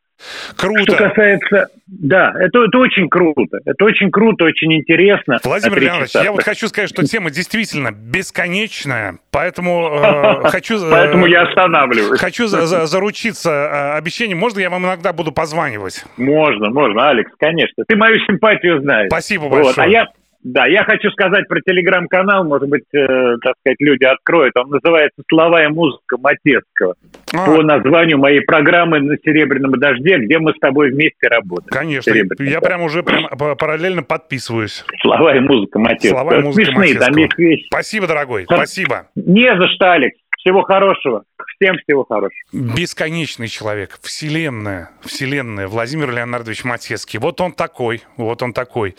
Круто. 0.57 0.83
Что 0.83 0.97
касается... 0.97 1.69
Да, 1.87 2.33
это, 2.39 2.65
это 2.65 2.79
очень 2.79 3.09
круто. 3.09 3.59
Это 3.65 3.85
очень 3.85 4.11
круто, 4.11 4.45
очень 4.45 4.75
интересно. 4.75 5.39
Владимир 5.45 5.81
Леонидович, 5.81 6.15
я 6.15 6.33
вот 6.33 6.43
хочу 6.43 6.67
сказать, 6.67 6.91
что 6.91 7.07
тема 7.07 7.31
действительно 7.31 7.93
бесконечная, 7.93 9.19
поэтому 9.31 10.01
э, 10.03 10.49
хочу... 10.49 10.81
Поэтому 10.91 11.27
я 11.27 11.43
останавливаюсь. 11.43 12.19
Хочу 12.19 12.49
заручиться 12.49 13.51
э, 13.51 13.99
обещанием. 13.99 14.39
Можно 14.39 14.61
я 14.61 14.71
вам 14.71 14.85
иногда 14.85 15.13
буду 15.13 15.31
позванивать? 15.31 16.05
Можно, 16.17 16.71
можно, 16.71 17.09
Алекс, 17.11 17.31
конечно. 17.39 17.85
Ты 17.87 17.95
мою 17.95 18.19
симпатию 18.27 18.81
знаешь. 18.81 19.09
Спасибо 19.09 19.49
большое. 19.49 19.75
Вот, 19.75 19.79
а 19.79 19.87
я 19.87 20.07
да, 20.47 20.67
я 20.67 20.85
хочу 20.85 21.11
сказать 21.11 21.49
про 21.49 21.61
телеграм-канал, 21.61 22.45
может 22.45 22.69
быть, 22.69 22.85
э, 22.93 23.37
так 23.43 23.55
сказать, 23.59 23.79
люди 23.81 24.05
откроют. 24.05 24.57
Он 24.57 24.71
называется 24.71 25.21
«Слова 25.29 25.65
и 25.65 25.67
музыка 25.67 26.19
Матецкого». 26.19 26.95
А. 27.35 27.47
По 27.47 27.63
названию 27.63 28.19
моей 28.19 28.43
программы 28.43 29.01
«На 29.01 29.17
серебряном 29.17 29.73
дожде», 29.73 30.19
где 30.19 30.39
мы 30.39 30.53
с 30.53 30.59
тобой 30.61 30.93
вместе 30.93 31.27
работаем. 31.27 31.69
Конечно, 31.71 32.15
я 32.45 32.61
прям 32.61 32.83
уже 32.83 33.03
прям 33.03 33.27
параллельно 33.57 34.05
подписываюсь. 34.05 34.85
«Слова 35.03 35.37
и 35.37 35.41
музыка 35.41 35.81
Матецкого». 35.81 36.21
«Слова 36.21 36.39
и 36.39 36.43
музыка 36.43 36.65
Смешные, 36.67 36.79
Матецкого». 36.79 37.07
Там 37.07 37.17
есть 37.17 37.39
вещи. 37.39 37.67
Спасибо, 37.67 38.07
дорогой, 38.07 38.45
спасибо. 38.45 39.09
Не 39.17 39.53
за 39.57 39.67
что, 39.67 39.93
Алекс. 39.95 40.17
Всего 40.39 40.63
хорошего. 40.63 41.25
Всем 41.57 41.77
всего 41.79 42.05
хорошего. 42.05 42.39
Бесконечный 42.53 43.49
человек, 43.49 43.99
вселенная, 44.03 44.91
вселенная, 45.03 45.69
Владимир 45.69 46.11
Леонардович 46.11 46.65
Матецкий. 46.65 47.19
Вот 47.19 47.41
он 47.41 47.53
такой, 47.53 48.03
вот 48.17 48.43
он 48.43 48.53
такой. 48.53 48.97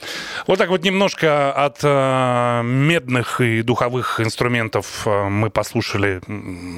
Вот 0.47 0.57
так 0.57 0.69
вот 0.69 0.83
немножко 0.83 1.51
от 1.51 1.79
э, 1.83 2.61
медных 2.63 3.41
и 3.41 3.61
духовых 3.61 4.19
инструментов 4.19 5.05
э, 5.05 5.29
мы 5.29 5.51
послушали 5.51 6.19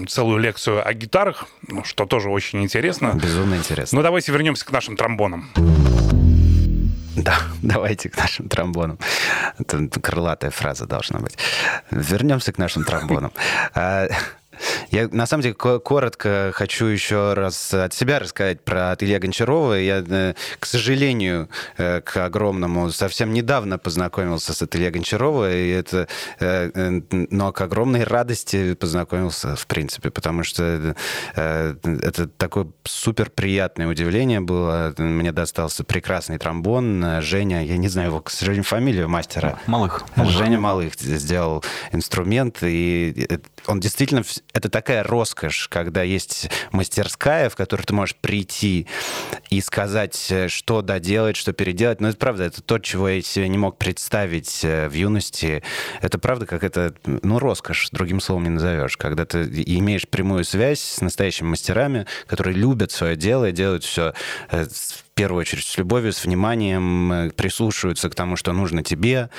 целую 0.07 0.39
лекцию 0.39 0.85
о 0.85 0.93
гитарах, 0.93 1.47
что 1.85 2.05
тоже 2.05 2.29
очень 2.29 2.61
интересно. 2.61 3.13
Безумно 3.15 3.55
интересно. 3.55 3.97
Ну 3.97 4.03
давайте 4.03 4.31
вернемся 4.33 4.65
к 4.65 4.71
нашим 4.71 4.97
тромбонам. 4.97 5.49
Да, 7.15 7.37
давайте 7.61 8.09
к 8.09 8.17
нашим 8.17 8.49
тромбонам. 8.49 8.97
Это 9.57 9.99
крылатая 10.01 10.51
фраза 10.51 10.85
должна 10.87 11.19
быть. 11.19 11.37
Вернемся 11.91 12.51
к 12.51 12.57
нашим 12.57 12.83
тромбонам. 12.83 13.31
Я, 14.91 15.07
на 15.07 15.25
самом 15.25 15.43
деле, 15.43 15.55
коротко 15.55 16.51
хочу 16.53 16.85
еще 16.85 17.33
раз 17.33 17.73
от 17.73 17.93
себя 17.93 18.19
рассказать 18.19 18.61
про 18.61 18.95
Илья 18.99 19.19
Гончарова. 19.19 19.73
Я, 19.73 20.03
э, 20.07 20.33
к 20.59 20.65
сожалению, 20.65 21.49
э, 21.77 22.01
к 22.01 22.17
огромному, 22.17 22.89
совсем 22.91 23.33
недавно 23.33 23.77
познакомился 23.77 24.53
с 24.53 24.67
Илья 24.75 24.91
Гончарова, 24.91 25.51
и 25.51 25.69
это, 25.69 26.07
э, 26.39 27.01
но 27.09 27.51
к 27.51 27.61
огромной 27.61 28.03
радости 28.03 28.73
познакомился, 28.73 29.55
в 29.55 29.67
принципе, 29.67 30.09
потому 30.09 30.43
что 30.43 30.95
это 31.33 32.27
такое 32.37 32.67
супер 32.83 33.29
приятное 33.29 33.87
удивление 33.87 34.39
было. 34.39 34.93
Мне 34.97 35.31
достался 35.31 35.83
прекрасный 35.83 36.37
тромбон. 36.37 37.21
Женя, 37.21 37.63
я 37.63 37.77
не 37.77 37.87
знаю 37.87 38.09
его, 38.09 38.21
к 38.21 38.29
сожалению, 38.29 38.63
фамилию 38.63 39.09
мастера. 39.09 39.59
Малых. 39.67 40.03
Женя 40.15 40.59
Малых 40.59 40.95
сделал 40.95 41.63
инструмент, 41.91 42.57
и 42.61 43.39
он 43.67 43.79
действительно 43.79 44.23
это 44.53 44.69
такая 44.69 45.03
роскошь, 45.03 45.67
когда 45.69 46.01
есть 46.01 46.49
мастерская, 46.71 47.49
в 47.49 47.55
которую 47.55 47.85
ты 47.85 47.93
можешь 47.93 48.15
прийти 48.15 48.88
и 49.49 49.62
сказать, 49.62 50.27
э, 50.31 50.47
что 50.47 50.81
доделать, 50.81 51.35
что 51.35 51.53
переделать. 51.53 52.01
Но 52.01 52.09
это 52.09 52.17
правда, 52.17 52.45
это 52.45 52.62
то, 52.62 52.79
чего 52.79 53.09
я 53.09 53.21
себе 53.21 53.47
не 53.47 53.57
мог 53.57 53.77
представить 53.77 54.63
э, 54.63 54.89
в 54.89 54.93
юности. 54.93 55.63
Это 56.01 56.17
правда 56.17 56.45
как 56.45 56.63
это, 56.63 56.93
ну, 57.05 57.39
роскошь, 57.39 57.89
другим 57.91 58.19
словом 58.19 58.43
не 58.43 58.49
назовешь. 58.49 58.97
Когда 58.97 59.25
ты 59.25 59.43
имеешь 59.43 60.07
прямую 60.07 60.43
связь 60.43 60.81
с 60.81 61.01
настоящими 61.01 61.47
мастерами, 61.47 62.07
которые 62.27 62.55
любят 62.55 62.91
свое 62.91 63.15
дело 63.15 63.49
и 63.49 63.51
делают 63.51 63.83
все 63.83 64.13
э, 64.51 64.65
первую 65.19 65.41
очередь 65.41 65.65
с 65.65 65.77
любовью, 65.77 66.13
с 66.13 66.23
вниманием, 66.23 67.12
э, 67.12 67.29
прислушиваются 67.32 68.10
к 68.10 68.15
тому, 68.15 68.38
что 68.38 68.53
нужно 68.53 68.84
тебе. 68.84 69.29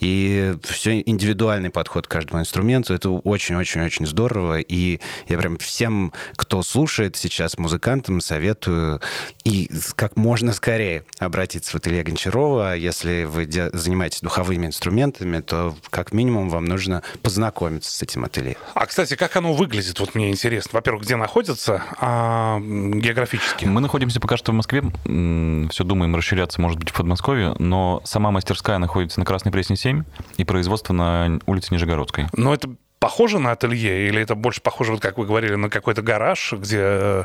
И 0.00 0.54
все 0.62 1.02
индивидуальный 1.04 1.68
подход 1.68 2.06
к 2.06 2.10
каждому 2.10 2.40
инструменту. 2.40 2.94
Это 2.94 3.10
очень-очень-очень 3.10 4.06
здорово. 4.06 4.60
И 4.60 5.00
я 5.28 5.36
прям 5.36 5.58
всем, 5.58 6.14
кто 6.34 6.62
слушает 6.62 7.16
сейчас, 7.16 7.58
музыкантам 7.58 8.22
советую 8.22 9.02
и 9.44 9.70
как 9.96 10.16
можно 10.16 10.54
скорее 10.54 11.04
обратиться 11.18 11.72
в 11.72 11.74
ателье 11.74 12.04
Гончарова. 12.04 12.74
Если 12.74 13.24
вы 13.24 13.46
занимаетесь 13.74 14.22
духовыми 14.22 14.64
инструментами, 14.64 15.40
то 15.40 15.76
как 15.90 16.12
минимум 16.12 16.48
вам 16.48 16.64
нужно 16.64 17.02
познакомиться 17.20 17.90
с 17.90 18.00
этим 18.00 18.24
ателье. 18.24 18.56
А, 18.72 18.86
кстати, 18.86 19.14
как 19.14 19.36
оно 19.36 19.52
выглядит? 19.52 20.00
Вот 20.00 20.14
мне 20.14 20.30
интересно. 20.30 20.70
Во-первых, 20.72 21.02
где 21.02 21.16
находится 21.16 21.82
а, 21.98 22.58
географически? 22.60 23.66
Мы 23.66 23.82
находимся 23.82 24.20
пока 24.20 24.38
что 24.38 24.52
в 24.52 24.54
Москве 24.54 24.82
все 25.70 25.84
думаем 25.84 26.14
расширяться, 26.16 26.60
может 26.60 26.78
быть, 26.78 26.90
в 26.90 26.94
Подмосковье, 26.94 27.54
но 27.58 28.00
сама 28.04 28.30
мастерская 28.30 28.78
находится 28.78 29.20
на 29.20 29.26
Красной 29.26 29.52
Пресне 29.52 29.76
7 29.76 30.04
и 30.36 30.44
производство 30.44 30.92
на 30.92 31.38
улице 31.46 31.74
Нижегородской. 31.74 32.26
Но 32.34 32.54
это 32.54 32.70
похоже 32.98 33.38
на 33.38 33.52
ателье, 33.52 34.08
или 34.08 34.20
это 34.22 34.34
больше 34.34 34.60
похоже, 34.60 34.92
вот 34.92 35.00
как 35.00 35.18
вы 35.18 35.26
говорили, 35.26 35.54
на 35.54 35.70
какой-то 35.70 36.02
гараж, 36.02 36.52
где 36.52 36.78
э, 36.78 37.24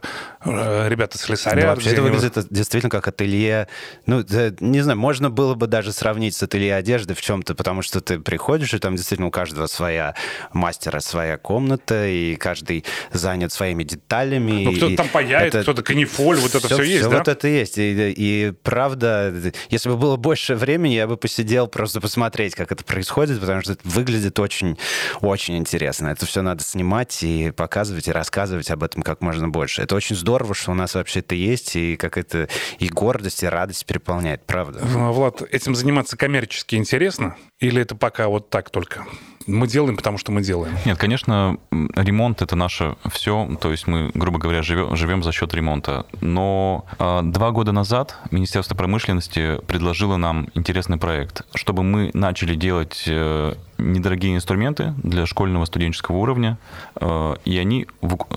ребята 0.88 1.18
слесарят? 1.18 1.62
Да, 1.62 1.70
вообще 1.70 1.92
это 1.92 2.02
выглядит 2.02 2.48
действительно 2.50 2.90
как 2.90 3.08
ателье. 3.08 3.68
Ну, 4.06 4.24
не 4.60 4.82
знаю, 4.82 5.00
можно 5.00 5.30
было 5.30 5.56
бы 5.56 5.68
даже 5.68 5.92
сравнить 5.92 6.36
с 6.36 6.44
ателье 6.44 6.76
одежды 6.76 7.14
в 7.14 7.22
чем-то, 7.22 7.56
потому 7.56 7.82
что 7.82 8.02
ты 8.02 8.20
приходишь, 8.20 8.74
и 8.74 8.80
там 8.80 8.96
действительно 8.96 9.28
у 9.28 9.32
каждого 9.32 9.68
своя 9.68 10.16
мастера, 10.52 11.00
своя 11.00 11.38
комната, 11.38 12.08
и 12.08 12.36
каждый 12.36 12.86
занят 13.12 13.52
своими 13.52 13.84
деталями. 13.84 14.66
Ну, 14.66 14.74
кто-то 14.74 14.96
там 14.96 15.08
паяет, 15.10 15.56
это... 15.56 15.64
кто-то 15.64 15.82
канифоль, 15.82 16.38
вот 16.38 16.54
это 16.54 16.68
все, 16.68 16.76
все 16.76 16.84
есть, 16.84 17.02
все 17.02 17.10
да? 17.10 17.18
вот 17.18 17.28
это 17.28 17.48
есть. 17.48 17.78
И, 17.78 18.14
и 18.16 18.54
правда, 18.64 19.34
если 19.70 19.90
бы 19.90 19.98
было 19.98 20.18
больше 20.18 20.56
времени, 20.56 20.94
я 20.94 21.08
бы 21.08 21.18
посидел 21.18 21.68
просто 21.68 22.00
посмотреть, 22.00 22.54
как 22.54 22.72
это 22.72 22.84
происходит, 22.84 23.40
потому 23.40 23.62
что 23.62 23.74
это 23.74 23.82
выглядит 23.84 24.40
очень, 24.40 24.78
очень 25.22 25.63
интересно. 25.64 26.10
Это 26.10 26.26
все 26.26 26.42
надо 26.42 26.62
снимать 26.62 27.24
и 27.24 27.52
показывать, 27.52 28.10
и 28.10 28.12
рассказывать 28.12 28.70
об 28.70 28.84
этом 28.84 29.02
как 29.02 29.22
можно 29.22 29.48
больше. 29.48 29.82
Это 29.82 29.96
очень 29.96 30.18
здорово, 30.18 30.54
что 30.54 30.72
у 30.72 30.76
нас 30.76 30.96
вообще 30.96 31.22
это 31.22 31.36
есть, 31.36 31.78
и 31.78 31.96
как 31.96 32.18
это 32.18 32.50
и 32.80 32.90
гордость, 32.90 33.44
и 33.44 33.48
радость 33.48 33.86
переполняет, 33.86 34.46
правда. 34.46 34.80
Влад, 34.84 35.42
этим 35.42 35.74
заниматься 35.74 36.18
коммерчески 36.18 36.76
интересно? 36.76 37.38
Или 37.60 37.82
это 37.82 37.96
пока 37.96 38.28
вот 38.28 38.50
так 38.50 38.70
только? 38.70 39.06
Мы 39.48 39.68
делаем, 39.68 39.98
потому 39.98 40.18
что 40.18 40.32
мы 40.32 40.42
делаем. 40.42 40.76
Нет, 40.86 40.98
конечно, 40.98 41.58
ремонт 41.72 42.42
это 42.42 42.56
наше 42.56 42.96
все. 43.12 43.50
То 43.62 43.72
есть 43.72 43.88
мы, 43.88 44.12
грубо 44.14 44.40
говоря, 44.40 44.62
живем, 44.62 44.96
живем 44.96 45.24
за 45.24 45.32
счет 45.32 45.54
ремонта. 45.54 46.06
Но 46.22 46.86
э, 47.00 47.22
два 47.24 47.52
года 47.52 47.72
назад 47.72 48.18
Министерство 48.32 48.76
промышленности 48.76 49.60
предложило 49.68 50.18
нам 50.18 50.48
интересный 50.54 50.98
проект, 50.98 51.44
чтобы 51.56 51.84
мы 51.84 52.12
начали 52.14 52.56
делать 52.56 53.04
э, 53.08 53.56
недорогие 53.78 54.36
инструменты 54.36 54.94
для 55.04 55.26
школьного 55.26 55.66
студенческого 55.66 56.18
уровня, 56.18 56.58
э, 56.96 57.36
и 57.46 57.58
они 57.58 57.88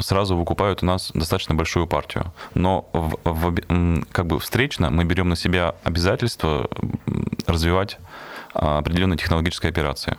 сразу 0.01 0.37
выкупают 0.37 0.83
у 0.83 0.87
нас 0.87 1.11
достаточно 1.15 1.55
большую 1.55 1.87
партию. 1.87 2.33
Но 2.55 2.89
в, 2.93 3.19
в, 3.25 4.05
как 4.13 4.27
бы 4.27 4.39
встречно 4.41 4.91
мы 4.91 5.05
берем 5.05 5.29
на 5.29 5.37
себя 5.37 5.75
обязательство 5.85 6.69
развивать 7.47 7.99
определенные 8.53 9.19
технологические 9.19 9.71
операции. 9.71 10.17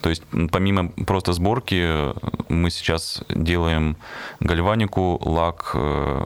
То 0.00 0.10
есть 0.10 0.22
помимо 0.50 0.88
просто 0.88 1.32
сборки 1.32 2.12
мы 2.48 2.70
сейчас 2.70 3.22
делаем 3.28 3.96
гальванику, 4.40 5.20
лак, 5.24 5.72
э, 5.74 6.24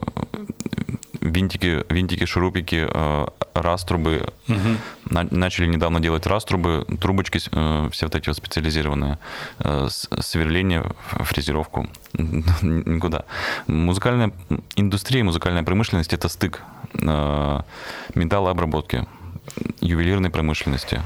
винтики, 1.21 1.83
винтики, 1.89 2.25
шурупики, 2.25 2.87
э, 2.87 3.25
раструбы. 3.53 4.27
Угу. 4.47 5.27
Начали 5.31 5.67
недавно 5.67 5.99
делать 5.99 6.27
раструбы, 6.27 6.85
трубочки 7.01 7.39
э, 7.51 7.89
все 7.91 8.05
вот 8.05 8.15
эти 8.15 8.29
вот 8.29 8.37
специализированные, 8.37 9.17
сверление, 10.19 10.83
фрезеровку. 11.07 11.87
Никуда. 12.13 13.25
Музыкальная 13.67 14.31
индустрия, 14.75 15.23
музыкальная 15.23 15.63
промышленность– 15.63 16.13
это 16.15 16.29
стык 16.29 16.61
металлообработки, 18.13 19.07
ювелирной 19.81 20.29
промышленности, 20.29 21.01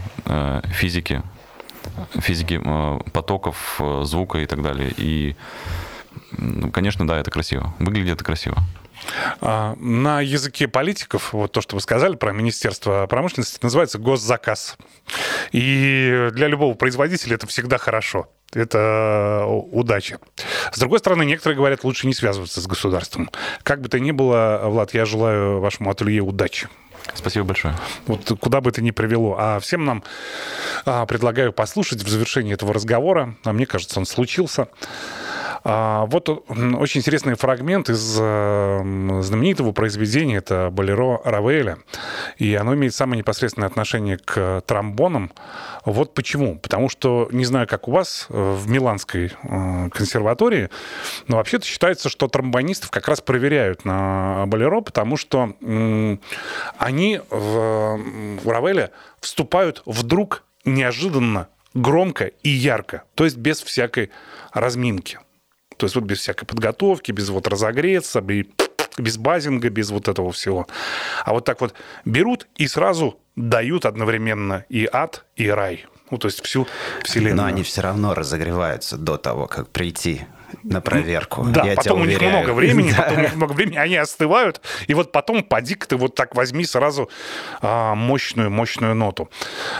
физики, 0.65 1.23
физики 2.19 2.59
э, 2.63 2.99
потоков, 3.11 3.77
э, 3.79 4.01
звука 4.03 4.39
и 4.39 4.45
так 4.45 4.61
далее. 4.61 4.93
И, 4.97 5.35
ну, 6.37 6.71
конечно, 6.71 7.07
да, 7.07 7.17
это 7.19 7.31
красиво. 7.31 7.73
Выглядит 7.79 8.15
это 8.15 8.23
красиво. 8.23 8.57
А, 9.41 9.75
на 9.79 10.21
языке 10.21 10.67
политиков, 10.67 11.33
вот 11.33 11.51
то, 11.51 11.61
что 11.61 11.75
вы 11.75 11.81
сказали 11.81 12.15
про 12.15 12.31
Министерство 12.31 13.05
промышленности, 13.07 13.59
называется 13.61 13.99
госзаказ. 13.99 14.77
И 15.51 16.29
для 16.33 16.47
любого 16.47 16.73
производителя 16.73 17.35
это 17.35 17.47
всегда 17.47 17.77
хорошо. 17.77 18.29
Это 18.53 19.45
удача. 19.47 20.19
С 20.71 20.79
другой 20.79 20.99
стороны, 20.99 21.23
некоторые 21.25 21.57
говорят, 21.57 21.83
лучше 21.83 22.07
не 22.07 22.13
связываться 22.13 22.61
с 22.61 22.67
государством. 22.67 23.29
Как 23.63 23.81
бы 23.81 23.89
то 23.89 23.99
ни 23.99 24.11
было, 24.11 24.61
Влад, 24.65 24.93
я 24.93 25.05
желаю 25.05 25.59
вашему 25.59 25.91
ателье 25.91 26.21
удачи. 26.21 26.69
Спасибо 27.13 27.45
большое. 27.45 27.75
Вот 28.05 28.37
куда 28.39 28.61
бы 28.61 28.69
это 28.69 28.81
ни 28.81 28.91
привело. 28.91 29.35
А 29.39 29.59
всем 29.59 29.85
нам 29.85 30.03
а, 30.85 31.05
предлагаю 31.05 31.53
послушать 31.53 32.03
в 32.03 32.09
завершении 32.09 32.53
этого 32.53 32.73
разговора. 32.73 33.35
А 33.43 33.53
мне 33.53 33.65
кажется, 33.65 33.99
он 33.99 34.05
случился. 34.05 34.67
А, 35.69 36.05
вот 36.05 36.29
очень 36.29 37.01
интересный 37.01 37.35
фрагмент 37.35 37.89
из 37.89 38.17
э, 38.17 39.19
знаменитого 39.21 39.73
произведения, 39.73 40.37
это 40.37 40.69
«Болеро» 40.71 41.19
Равеля, 41.25 41.79
и 42.37 42.55
оно 42.55 42.73
имеет 42.75 42.95
самое 42.95 43.17
непосредственное 43.17 43.67
отношение 43.67 44.17
к 44.17 44.61
тромбонам. 44.65 45.29
Вот 45.83 46.13
почему. 46.13 46.57
Потому 46.57 46.87
что, 46.87 47.27
не 47.33 47.43
знаю, 47.43 47.67
как 47.67 47.89
у 47.89 47.91
вас 47.91 48.27
э, 48.29 48.33
в 48.33 48.69
Миланской 48.69 49.33
э, 49.43 49.89
консерватории, 49.89 50.69
но 51.27 51.35
вообще-то 51.35 51.65
считается, 51.65 52.07
что 52.07 52.29
тромбонистов 52.29 52.89
как 52.89 53.09
раз 53.09 53.19
проверяют 53.19 53.83
на 53.83 54.45
«Болеро», 54.47 54.79
потому 54.79 55.17
что 55.17 55.53
они 56.77 57.19
в, 57.29 57.99
в 58.41 58.49
Равеле 58.49 58.91
вступают 59.19 59.83
вдруг 59.85 60.45
неожиданно 60.63 61.49
громко 61.73 62.27
и 62.41 62.49
ярко, 62.49 63.03
то 63.15 63.25
есть 63.25 63.35
без 63.35 63.61
всякой 63.61 64.11
разминки. 64.53 65.19
То 65.77 65.85
есть 65.85 65.95
вот 65.95 66.03
без 66.03 66.19
всякой 66.19 66.45
подготовки, 66.45 67.11
без 67.11 67.29
вот 67.29 67.47
разогреться, 67.47 68.21
без 68.21 69.17
базинга, 69.17 69.69
без 69.69 69.91
вот 69.91 70.07
этого 70.07 70.31
всего. 70.31 70.67
А 71.23 71.33
вот 71.33 71.45
так 71.45 71.61
вот 71.61 71.73
берут 72.05 72.47
и 72.55 72.67
сразу 72.67 73.19
дают 73.35 73.85
одновременно 73.85 74.65
и 74.69 74.89
ад, 74.91 75.25
и 75.35 75.47
рай. 75.47 75.85
Ну, 76.09 76.17
то 76.17 76.27
есть 76.27 76.43
всю 76.43 76.67
вселенную. 77.03 77.35
Но 77.35 77.45
они 77.45 77.63
все 77.63 77.81
равно 77.81 78.13
разогреваются 78.13 78.97
до 78.97 79.17
того, 79.17 79.47
как 79.47 79.67
прийти 79.69 80.25
на 80.63 80.81
проверку. 80.81 81.45
Да, 81.45 81.63
Я 81.63 81.75
потом 81.75 82.01
у 82.01 82.05
них 82.05 82.21
много 82.21 82.51
времени, 82.51 82.93
потом 82.95 83.17
у 83.17 83.21
них 83.21 83.35
много 83.35 83.53
времени, 83.53 83.77
они 83.77 83.95
остывают, 83.95 84.61
и 84.87 84.93
вот 84.93 85.11
потом 85.11 85.43
поди-ка 85.43 85.87
ты 85.87 85.97
вот 85.97 86.15
так 86.15 86.35
возьми 86.35 86.65
сразу 86.65 87.09
а, 87.61 87.95
мощную, 87.95 88.49
мощную 88.49 88.95
ноту. 88.95 89.29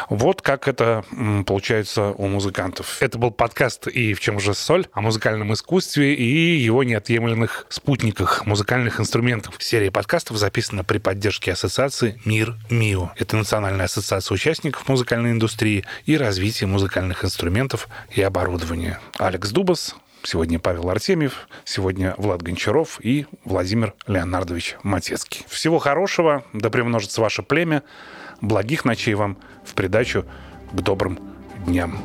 Вот 0.10 0.42
как 0.42 0.68
это 0.68 1.04
получается 1.46 2.12
у 2.12 2.28
музыкантов. 2.28 3.02
Это 3.02 3.18
был 3.18 3.32
подкаст 3.32 3.88
«И 3.88 4.14
в 4.14 4.20
чем 4.20 4.40
же 4.40 4.54
соль?» 4.54 4.88
о 4.94 5.02
музыкальном 5.02 5.54
искусстве 5.54 6.14
и 6.14 6.58
его 6.58 6.84
неотъемлемых 6.84 7.68
спутниках 7.70 8.46
музыкальных 8.46 9.00
инструментов. 9.00 9.56
Серия 9.60 9.92
подкастов 9.92 10.38
записана 10.38 10.84
при 10.84 10.98
поддержке 10.98 11.54
ассоциации 11.54 12.20
«Мир 12.26 12.56
МИО». 12.70 13.12
Это 13.18 13.38
национальная 13.38 13.86
ассоциация 13.86 14.36
участников 14.36 14.88
музыкальной 14.88 15.32
индустрии 15.32 15.86
и 16.06 16.18
развития 16.18 16.66
музыкальных 16.66 17.24
инструментов 17.24 17.88
и 18.12 18.22
оборудования. 18.22 19.00
Алекс 19.18 19.50
Дубас, 19.50 19.96
Сегодня 20.30 20.60
Павел 20.60 20.90
Артемьев, 20.90 21.48
сегодня 21.64 22.14
Влад 22.18 22.42
Гончаров 22.42 23.00
и 23.02 23.26
Владимир 23.46 23.94
Леонардович 24.08 24.76
Матецкий. 24.84 25.46
Всего 25.48 25.80
хорошего, 25.80 26.44
да 26.52 26.70
примножится 26.70 27.22
ваше 27.22 27.44
племя. 27.44 27.82
Благих 28.42 28.84
ночей 28.84 29.14
вам 29.14 29.38
в 29.64 29.74
придачу 29.74 30.26
к 30.74 30.82
добрым 30.82 31.18
дням. 31.66 31.98